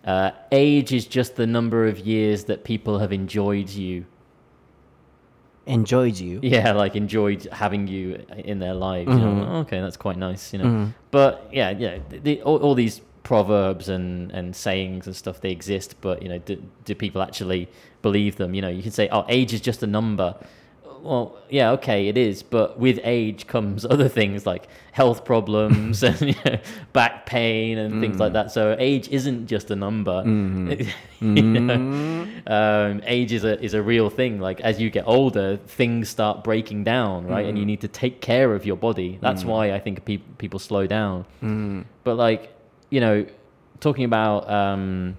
[0.05, 4.05] uh, age is just the number of years that people have enjoyed you.
[5.65, 6.39] Enjoyed you.
[6.43, 9.09] Yeah, like enjoyed having you in their lives.
[9.09, 9.51] You know, mm-hmm.
[9.63, 10.51] okay, that's quite nice.
[10.51, 10.89] You know, mm-hmm.
[11.11, 15.95] but yeah, yeah, the, all, all these proverbs and and sayings and stuff they exist,
[16.01, 17.69] but you know, do, do people actually
[18.01, 18.53] believe them?
[18.53, 20.35] You know, you can say, oh, age is just a number.
[21.03, 26.21] Well, yeah, okay, it is, but with age comes other things like health problems and
[26.21, 26.57] you know,
[26.93, 28.35] back pain and things like mm.
[28.35, 28.51] that.
[28.53, 30.23] So age isn't just a number.
[30.23, 30.69] Mm-hmm.
[31.37, 31.77] you know?
[31.77, 32.47] Mm-hmm.
[32.47, 34.39] um, age is a is a real thing.
[34.39, 37.45] Like as you get older, things start breaking down, right?
[37.45, 37.67] And you mm.
[37.67, 39.19] need to take care of your body.
[39.21, 39.47] That's mm.
[39.47, 41.25] why I think pe- people slow down.
[41.43, 41.81] Mm-hmm.
[42.05, 42.55] But like,
[42.89, 43.25] you know,
[43.81, 45.17] talking about um,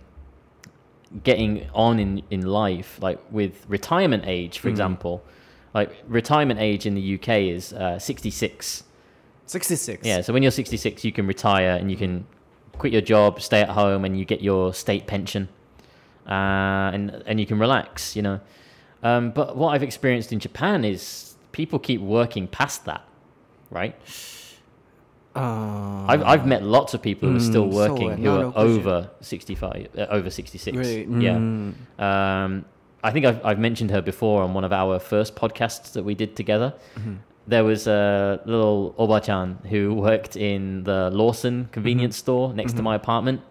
[1.23, 5.23] getting on in in life, like with retirement age, for example,
[5.75, 8.85] like retirement age in the UK is uh, sixty six.
[9.47, 10.07] 66.
[10.07, 12.27] Yeah, so when you're 66, you can retire and you can
[12.79, 15.51] quit your job, stay at home, and you get your state pension,
[16.27, 18.17] uh, and and you can relax.
[18.17, 18.41] You know,
[19.03, 23.03] um, but what I've experienced in Japan is people keep working past that,
[23.71, 23.95] right?
[25.37, 28.41] Uh, I've I've met lots of people who are still Mm, working who are no,
[28.43, 30.77] no, 'cause you- over 65, uh, over 66.
[30.77, 31.03] Really?
[31.23, 31.37] Yeah.
[31.39, 31.75] Mm.
[32.01, 32.65] Um,
[33.05, 36.14] I think I've, I've mentioned her before on one of our first podcasts that we
[36.14, 36.73] did together.
[36.97, 37.14] Mm-hmm.
[37.47, 42.25] There was a little Obachan who worked in the Lawson convenience Mm-hmm.
[42.25, 43.43] store next to my apartment,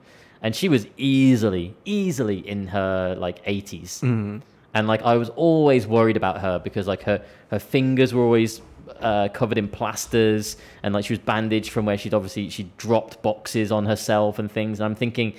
[0.42, 4.02] and she was easily, easily in her like 80s.
[4.02, 4.38] Mm-hmm.
[4.74, 8.62] And like I was always worried about her because like her her fingers were always
[9.02, 13.22] uh, covered in plasters, and like she was bandaged from where she'd obviously she dropped
[13.22, 14.80] boxes on herself and things.
[14.80, 15.34] And I'm thinking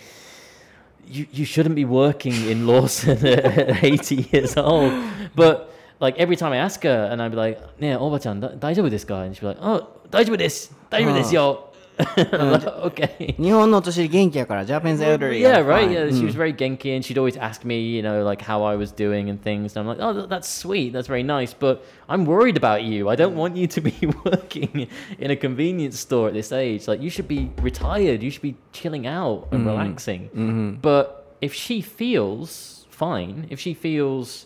[1.08, 4.92] you, you shouldn't be working in Lawson at 80 years old.
[5.34, 8.90] But like every time I ask her, and I'd be like, yeah, Oba-chan, da- daijoubu
[8.90, 9.20] desu ka?
[9.22, 11.68] And she'd be like, oh, daijoubu desu, daijoubu desu yo.
[11.97, 13.36] 大丈夫ですよ." I'm like, okay.
[13.41, 15.39] 日本のお年元気やから、Japanese elderly.
[15.41, 15.88] Yeah, are right.
[15.88, 15.91] fine.
[15.91, 16.17] Yeah, Mm.
[16.19, 18.91] she was very genki, and she'd always ask me, you know, like how I was
[18.95, 19.75] doing and things.
[19.75, 20.93] And I'm like, oh, th- that's sweet.
[20.93, 21.53] That's very nice.
[21.53, 23.10] But I'm worried about you.
[23.10, 24.88] I don't want you to be working
[25.19, 26.88] in a convenience store at this age.
[26.88, 28.23] Like, you should be retired.
[28.23, 30.79] You should be chilling out and relaxing.
[30.82, 34.45] But if she feels fine, if she feels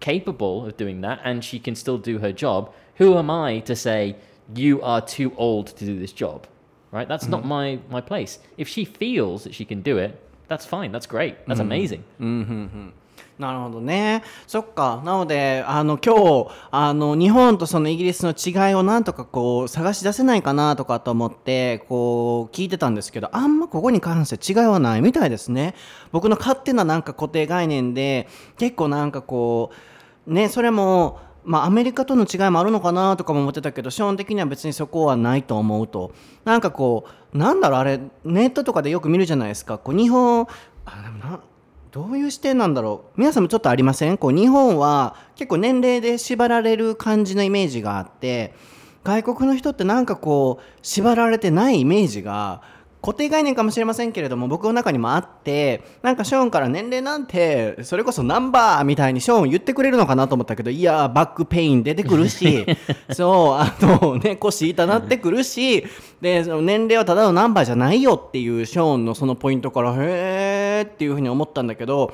[0.00, 3.74] capable of doing that, and she can still do her job, who am I to
[3.76, 4.16] say
[4.54, 6.46] you are too old to do this job?
[6.93, 7.07] Right?
[7.07, 8.39] That's not my my place.
[8.55, 10.15] If she feels that she can do it,
[10.47, 10.91] that's fine.
[10.91, 11.35] That's great.
[11.47, 12.03] That's amazing.
[13.39, 14.21] なるほどね。
[14.45, 15.01] そっか。
[15.03, 25.73] なので、あの、今日、あの、日本とそのイギリスの違いをなんとかこう、探し出せないかなとかと思って、こう、聞いてたんですけど、あんまここに関して違いはないみたいですね。
[26.11, 28.27] 僕の勝手ななんか固定概念で、
[28.59, 29.71] 結構なんかこ
[30.27, 36.11] う、ね、それも、まあ、アメリカとの違いもあるのかなとかも思ってたけど、基本的には別にそこはないと思うと。
[36.45, 39.77] なんかこう、なんだろう、あれ、ネットとかでよく見るじゃないですか。
[39.77, 40.47] こう、日本、
[40.85, 41.39] あ、でもな、
[41.91, 44.17] どういう視点なんだろう皆さんもちょっとありません？
[44.17, 48.55] こう日本は結構年齢で縛られる感じのイメージがあって
[49.03, 52.63] 外国の人ってなんかこう縛られてないイメージが
[53.03, 62.65] 固定概念かもしれませんけれども僕の中にもあってなんかショーンから年齢なんてそれこそナンバーみたいにショーン言ってくれるのかなと思ったけどいやバックペイン出てくるし
[63.11, 65.83] そうあのね腰痛なってくるし
[66.21, 72.13] でその年齢はただのナンバーじゃないよっていうショーンのそのポイントからへーっていうふうに思ったんだけど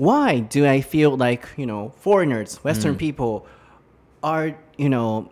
[0.00, 3.44] Why do I feel like you know foreigners Western people
[4.22, 5.26] are you know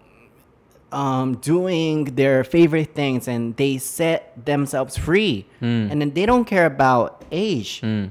[0.92, 5.46] um, doing their favorite things and they set themselves free.
[5.60, 5.90] Mm.
[5.90, 7.80] and then they don't care about age.
[7.80, 8.10] Mm.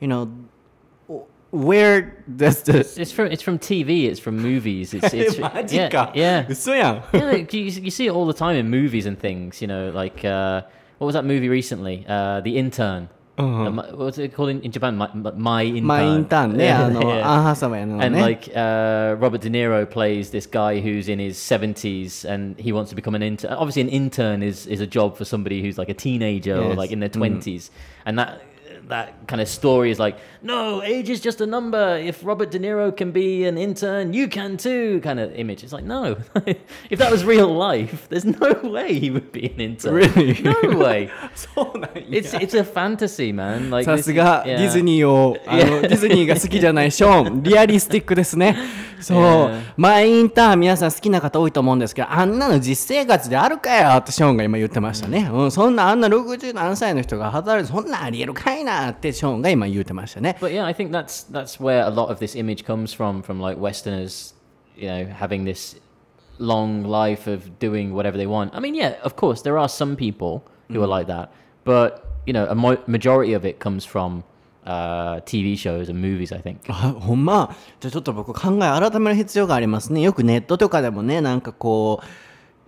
[0.00, 0.32] you know
[1.50, 5.38] where does the it's, it's, from it's from TV it's from movies it's it's
[5.72, 9.62] yeah yeah, yeah like you, you see it all the time in movies and things
[9.62, 10.60] you know like uh,
[10.98, 12.04] what was that movie recently?
[12.06, 13.08] Uh, the intern.
[13.38, 13.64] Uh-huh.
[13.64, 14.96] Uh, what's it called in, in Japan?
[14.96, 16.88] My, my My Intan, yeah.
[16.88, 16.98] yeah.
[16.98, 17.54] Uh-huh,
[18.00, 18.20] and eh?
[18.20, 22.90] like uh, Robert De Niro plays this guy who's in his 70s and he wants
[22.90, 23.52] to become an intern.
[23.52, 26.64] Obviously, an intern is, is a job for somebody who's like a teenager yes.
[26.64, 27.44] or like in their 20s.
[27.44, 27.70] Mm.
[28.06, 28.42] And that
[28.88, 31.96] that kind of story is like, no, age is just a number.
[31.98, 35.00] If Robert De Niro can be an intern, you can too.
[35.02, 35.62] Kind of image.
[35.64, 36.16] It's like no,
[36.90, 39.94] if that was real life, there's no way he would be an intern.
[39.94, 40.42] Really?
[40.42, 41.10] No way.
[41.34, 43.70] そうなんや It's it's a fantasy, man.
[43.70, 48.56] Like さ this- すが.ディズニーをあの.ディズニーが好きじゃないショーンリアリスティックですね
[49.00, 49.60] そう Yeah.
[49.76, 63.21] マイインターン皆さん好きな方多いと思うんですけどあんなの実生活であるかよってショーンが今言ってましたね、うん、そんなあんな60何歳の人が働いてそんなんありえるかいなってショーンが今言ってましたね But yeah, I think that's that's where a lot of this image comes from,
[63.21, 64.33] from like Westerners,
[64.77, 65.79] you know, having this
[66.39, 68.53] long life of doing whatever they want.
[68.55, 71.31] I mean, yeah, of course, there are some people who are like that,
[71.63, 74.23] but you know, a mo- majority of it comes from
[74.65, 76.31] uh, TV shows and movies.
[76.31, 76.59] I think.
[76.69, 82.05] あほんまじゃあちょっと僕考え改める必要がありますねよくネットとかでもねなんかこう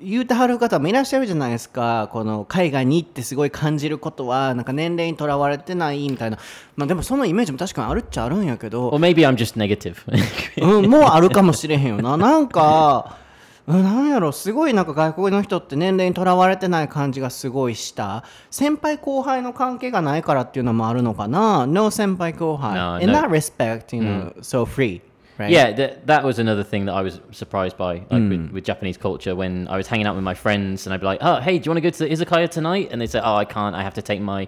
[0.02, 6.38] 言うてはる方もいらっしゃるじゃないですかこの海外に行ってすごい感じることはなんか年齢にとらわれてないみたいな
[6.76, 9.96] まあでもそのイメージも確かにあるっちゃあるんやけど Or maybe I'm just negative.
[10.60, 12.16] うん、もうあるかもしれへんよな。
[12.16, 13.30] なんか、うん
[13.66, 18.24] なんやろ、すごいなんか外国の人って年齢にとらわれてない感じがすごいした。
[18.50, 21.66] 先輩後輩の関係がないからっていうのもあるのかな。
[21.66, 22.74] No 先輩後輩。
[22.74, 25.00] No, In that respect, you know, so free.
[25.39, 25.49] Right?
[25.51, 28.97] Yeah, that, that was another thing that I was surprised by, like with, with Japanese
[28.97, 29.35] culture.
[29.35, 31.65] When I was hanging out with my friends, and I'd be like, "Oh, hey, do
[31.65, 33.75] you want to go to the izakaya tonight?" And they say, "Oh, I can't.
[33.75, 34.47] I have to take my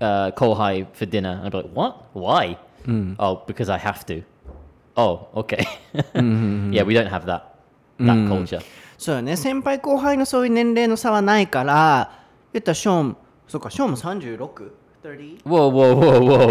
[0.00, 2.06] uh, kohai for dinner." And I'd be like, "What?
[2.12, 2.56] Why?"
[3.18, 4.22] Oh, because I have to.
[4.96, 5.66] Oh, okay.
[6.14, 7.58] Yeah, we don't have that
[7.98, 8.62] that culture.
[8.96, 9.36] そうよね。
[9.36, 12.10] 先輩後輩のそういう年齢の差はないから、
[12.52, 13.96] 言ったらショーン、そうか、ショーンも
[15.03, 15.41] 36?30?
[15.43, 16.45] Whoa, whoa, whoa, whoa!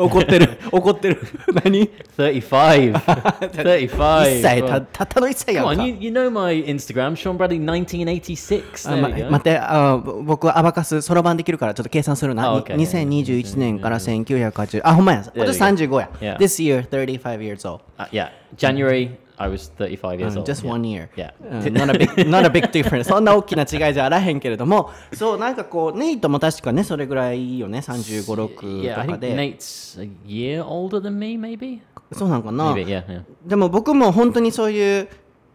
[0.00, 1.20] お怒ってる、怒ってる。
[1.64, 2.92] 何 Thirty-five.
[2.94, 4.42] 1 Thirty-five.
[4.42, 8.90] 歳、た Well, たったの1歳やん Come か on, you, you know my Instagram, Sean Bradley, nineteen eighty-six.
[8.90, 16.36] あ There ま.待ってあぼ僕はアバカスそろばんできるからちょっと計算するな、あに OK 2021年から1980あほんまや今年 There we 35や、Yeah.
[16.38, 19.10] This year 35 years old、Uh, yeah, January.
[19.38, 20.46] I was thirty-five years Um, old.
[20.50, 20.70] just yeah.
[20.72, 21.32] one year Yeah.
[21.40, 29.34] うん not, a big, not a big difference そんな大きな違いじゃあらへんけれどもそうなんかこうネイトも確かねそれぐらいよね356 Yeah, と I か think で
[29.36, 31.80] Nate's a year older than me, maybe.
[32.12, 33.22] そうなんかな Maybe, yeah, yeah.
[33.46, 35.08] でも僕も本当にそういう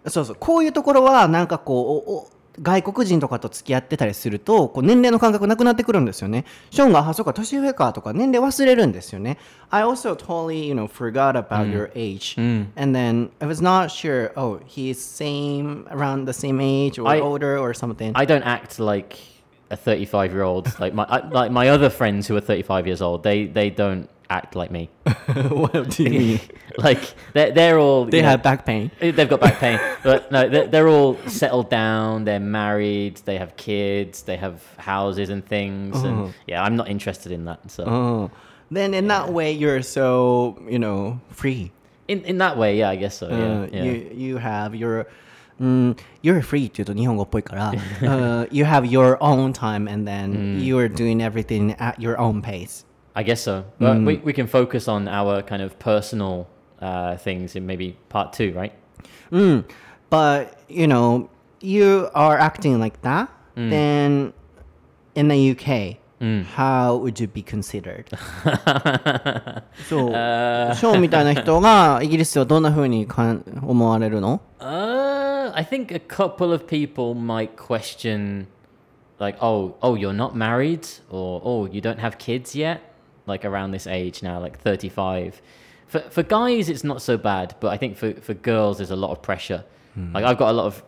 [0.07, 2.29] そうそうこういうところはなんかこうおお
[2.61, 6.45] 外国人とかと付き合ってたりするとこう年齢の感覚なくなってくるんですよね。
[6.69, 9.37] ショーンがあそうか年上かとか年齢忘れるんですよね。
[9.71, 12.39] I also totally you know forgot about your age、
[12.75, 17.57] and then I was not sure oh he's same around the same age or I- older
[17.57, 18.11] or something.
[18.13, 19.17] I don't act like
[19.71, 20.67] a 35 year old.
[20.79, 24.07] Like my I, like my other friends who are 35 years old, they they don't
[24.33, 24.89] act like me.
[25.49, 26.39] what do you mean?
[26.77, 28.89] like they're, they're all they have know, back pain.
[28.99, 32.25] They've got back pain, but no, they're, they're, all settled down.
[32.25, 33.17] They're married.
[33.25, 34.23] They have kids.
[34.23, 35.95] They have houses and things.
[35.97, 36.05] Oh.
[36.07, 36.31] And uh-huh.
[36.47, 37.59] yeah, I'm not interested in that.
[37.69, 38.31] So oh.
[38.71, 39.19] then, in yeah.
[39.19, 41.71] that way, you're so you know free.
[42.07, 43.27] In in that way, yeah, I guess so.
[43.27, 45.07] Uh, yeah, yeah, you you have your.
[45.61, 50.63] Mm, you're free to do Nihongo uh, You have your own time, and then mm.
[50.65, 52.85] you are doing everything at your own pace.
[53.14, 53.64] I guess so.
[53.78, 56.46] But we, we can focus on our kind of personal
[56.80, 58.72] uh, things in maybe part two, right?
[59.32, 59.64] Mm.
[60.10, 61.28] But you know,
[61.60, 64.32] you are acting like that, then
[65.14, 65.96] in the UK,
[66.46, 68.06] how would you be considered?
[69.88, 78.46] そう、ショーンみたいな人がイギリスではどんな風にかん思われるの Uh, I think a couple of people might question,
[79.18, 82.80] like, oh, oh, you're not married, or oh, you don't have kids yet,
[83.25, 85.41] like around this age now, like 35.
[85.87, 88.95] For for guys, it's not so bad, but I think for for girls, there's a
[88.95, 89.63] lot of pressure.
[89.93, 90.13] Hmm.
[90.13, 90.83] Like I've got a lot of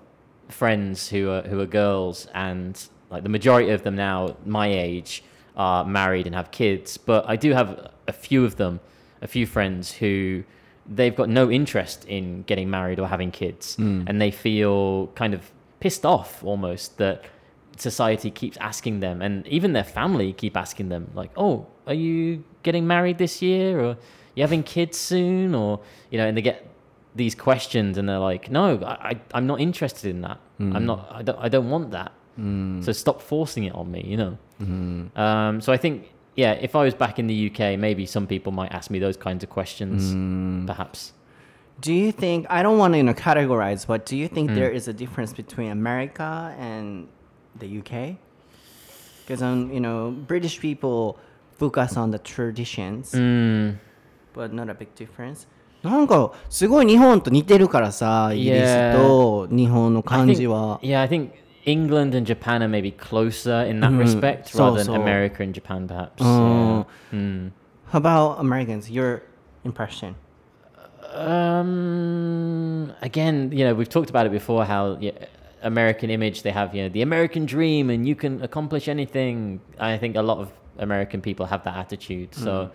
[0.49, 5.23] friends who are who are girls, and like the majority of them now, my age,
[5.55, 6.97] are married and have kids.
[6.97, 8.79] But I do have a few of them,
[9.21, 10.43] a few friends who
[10.88, 14.03] they've got no interest in getting married or having kids, hmm.
[14.07, 17.25] and they feel kind of pissed off almost that
[17.78, 22.43] society keeps asking them, and even their family keep asking them, like, "Oh, are you
[22.63, 23.97] getting married this year, or
[24.36, 26.67] you having kids soon, or you know?" And they get
[27.15, 30.39] these questions, and they're like, "No, I, I I'm not interested in that.
[30.59, 30.82] I'm mm.
[30.84, 31.07] not.
[31.11, 31.39] I don't.
[31.39, 32.11] I don't want that.
[32.39, 32.84] Mm.
[32.84, 34.03] So stop forcing it on me.
[34.05, 35.19] You know." Mm-hmm.
[35.19, 38.51] Um, so I think yeah, if I was back in the UK, maybe some people
[38.51, 40.67] might ask me those kinds of questions, mm.
[40.67, 41.13] perhaps.
[41.80, 44.69] Do you think I don't want to you know categorize, but do you think there
[44.69, 47.07] is a difference between America and
[47.58, 48.16] the UK?
[49.26, 51.18] Because um, you know British people
[51.58, 53.76] focus on the traditions, Mm,
[54.34, 55.46] but not a big difference.
[55.82, 60.78] なんかすごい日本と似てるからさ、イギリスと日本の I 感 think, じは。
[60.82, 61.30] yeah, I think
[61.64, 65.54] England and Japan are maybe closer in that respect So- rather than so- America and
[65.54, 66.22] Japan, perhaps.
[66.22, 66.84] Oh.
[67.12, 67.18] Yeah.
[67.18, 67.50] Mm.
[67.92, 68.90] How about Americans?
[68.90, 69.22] Your
[69.64, 70.14] impression?
[71.14, 74.64] Um, again, you know, we've talked about it before.
[74.64, 75.12] How yeah,
[75.66, 79.59] American image they have, you know, the American dream, and you can accomplish anything.
[79.80, 82.30] I think a lot of American people have that attitude.
[82.36, 82.72] So,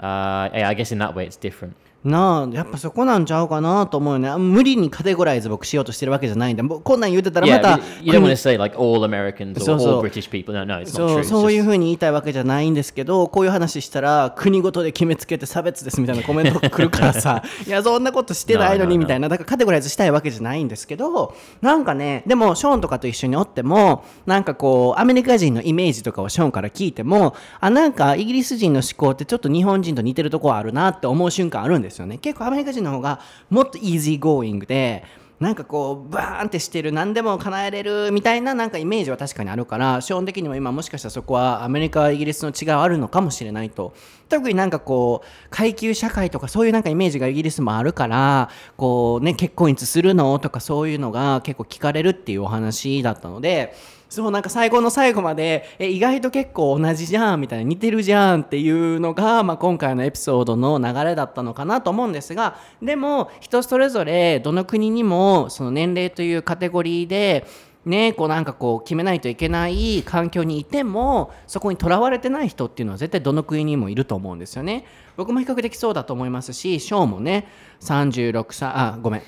[0.00, 1.76] uh, yeah, I guess in that way, it's different.
[2.02, 9.96] なあやっぱそこなんちゃうかなと思うよね無理にカテゴライズ僕しようとしてるわけじゃないんでこんなん言うてたらま Yeah, た but you don't want to say like all Americans or So- so-
[9.96, 10.54] all British people.
[10.54, 11.16] No, no, it's not そ true.
[11.16, 19.00] う It's そういう just- ふうに言いたいわけじゃないんですけどこういう話したら国ごとで決めつけて差別ですみたいなコメントが来るからさ いやそんなことしてないの No, no, に no.
[19.00, 32.18] みたいなだからカテゴライズしたいわけじゃないんですけどなんかねでもショーンとかと一緒におってもなんかこうアメリカ人のイメージとかをショーンから聞いてもあなんかイギリス人の思考ってちょっと日本人と似てるところあるなって思う瞬間あるんですよですよね。
[32.18, 33.20] 結構アメリカ人の方が
[33.50, 35.04] もっとイージーゴーイングで
[35.40, 43.94] なんかこうバーンってしてる何でも叶えれるみたいななんかイメージは確かにあるからショーン的にも今もしかしたらそこはアメリカイギリスの違いはあるのかもしれないと。
[44.28, 53.74] 特になんかこう階級社会とかそういうなんかイメージがイギリスもあるからこうね結婚いつするのとかそういうのが結構聞かれるっていうお話だったので
[54.10, 67.46] そうなんか最後の最後までえ意外と結構同じじゃんみたいな似てるじゃんっていうのが、まあ、今回のエピソードの流れだったのかなと思うんですがでも人それぞれどの国にもその年齢というカテゴリーで
[67.86, 74.84] ね、こうなんかこう決めないといけない環境にいてもそこにとらわれてない人っていうのは絶対どの国にもいると思うんですよね。
[75.16, 77.46] 僕も比較的そうだと思いますしショーもね
[77.80, 79.22] 36歳あごめん。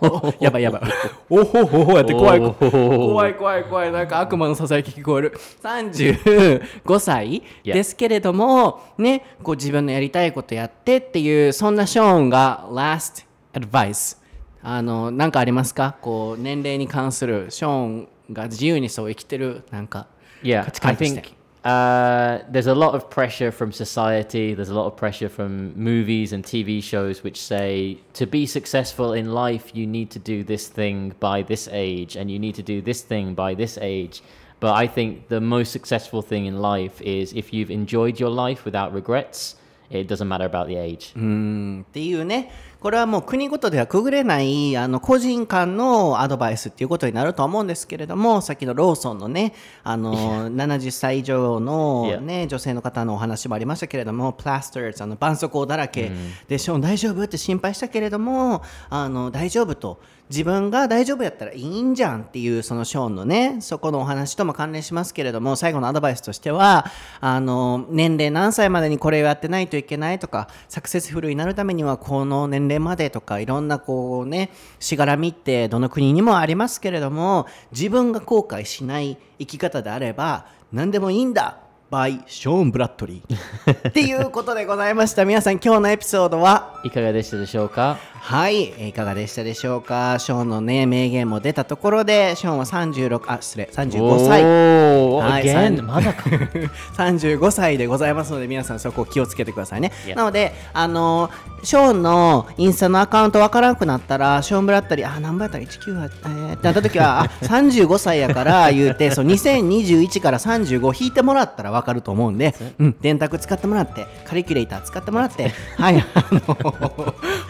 [0.00, 0.82] お やばいやばい。
[1.28, 2.40] おほほほやって怖い。
[2.40, 3.92] 怖い怖い怖い。
[3.92, 5.32] なんか悪魔のささやき聞こえる。
[5.60, 14.16] 35歳.ですけれどもねこう自分のやりたいことやってっていうそんなショーンが last advice
[14.62, 20.06] あのなんかありますかこう年齢に関するショーンが自由にそう生きてるなんか
[20.42, 24.54] Yeah, 価値観 I think uh, there's a lot of pressure from society.
[24.54, 29.12] There's a lot of pressure from movies and TV shows which say to be successful
[29.12, 32.62] in life, you need to do this thing by this age, and you need to
[32.62, 34.22] do this thing by this age.
[34.60, 38.64] But I think the most successful thing in life is if you've enjoyed your life
[38.64, 39.56] without regrets.
[39.90, 41.14] It doesn't matter about the age.
[41.16, 42.50] うんっていうね
[42.80, 49.52] これはもう国ごとではくぐれないあの個人間のアドバイスっていうことになると思うんですけれどもさっきのローソンのね
[49.82, 56.12] あの70歳以上の、ね、女性の方のお話もありましたけれどもプラスターズあの絆創膏だらけ。
[56.46, 57.24] で、ショーン大丈夫？
[57.24, 60.00] って心配したけれどもあの大丈夫と
[60.30, 66.86] 自分が大丈夫やったらいいんじゃんっていうそのショーンのねそこのお話とも関連しますけれども最後のアドバイスとしては
[67.20, 81.58] あの年齢何歳までにこれをやってないといけないとかサクセスフルになるためにはこの年齢までとかいろんなこうねしがらみってどの国にもありますけれども自分が後悔しない生き方であれば何でもいいんだ
[81.90, 85.24] by ショーン・ブラッドリーっていうことでございました。
[85.24, 86.82] 皆さん今日のエピソードは？
[86.84, 87.96] いかがでしたでしょうか？
[88.20, 90.18] はい、えーいかがでしたでしょうか？
[90.18, 94.42] ショーンのね名言も出たところでショーンは36あ失礼35歳。
[94.44, 96.28] Oh, はいまだか。
[96.96, 101.30] 35歳でございますので皆さんそこを気をつけてくださいね.なのであの
[101.62, 112.84] ショーンのインスタのアカウントわからなくなったらショーンブラッドリーあ何倍やったら19はえーってなった時はあ35歳やから言うてそう2021から35引いてもらったらわかると思うんで、う。
[112.84, 116.52] ん、電卓使ってもらってカリキュレーター使ってもらってはいあのフ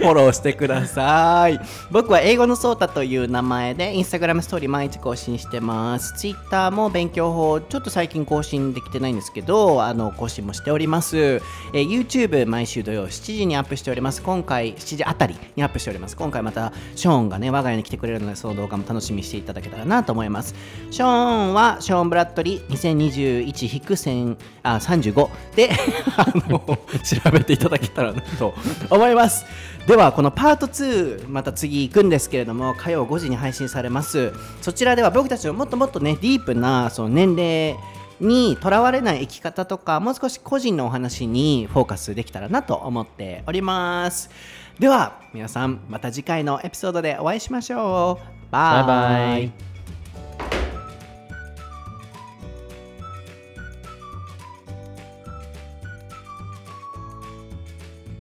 [0.04, 1.58] ォローしてください。
[1.90, 6.12] 僕は英語のソータという名前でインスタグラムストーリー毎日更新してます。
[6.18, 14.22] ツイッターも勉強法ちょっと最近更新できてないんですけどあの更新もしております、えー YouTube 毎週土曜7時にアップしております。
[14.22, 16.16] 今回7時あたりにアップしております。
[16.16, 20.54] 今回またショーンがね我が家に来てくれるのでその動画も楽しみにしていただけたらなと思います。
[20.90, 21.08] ショー
[21.50, 25.70] ンはショーン・ブラッドリー2021-1000あ35で
[26.16, 28.54] あの調べていただけたらなと
[28.90, 29.46] 思います。
[29.86, 34.32] ではこのパパート2また次行くんですけれども火曜5時に配信されます。
[34.62, 37.76] そちらでは僕たちのもっともっとねディープなその年齢
[38.18, 44.30] にとらわれない生き方とかもう少し個人のお話にフォーカスできたらなと思っております。
[44.78, 48.50] では皆さんまた次回のエピソードでお会いしましょう。
[48.50, 49.77] バイバイ。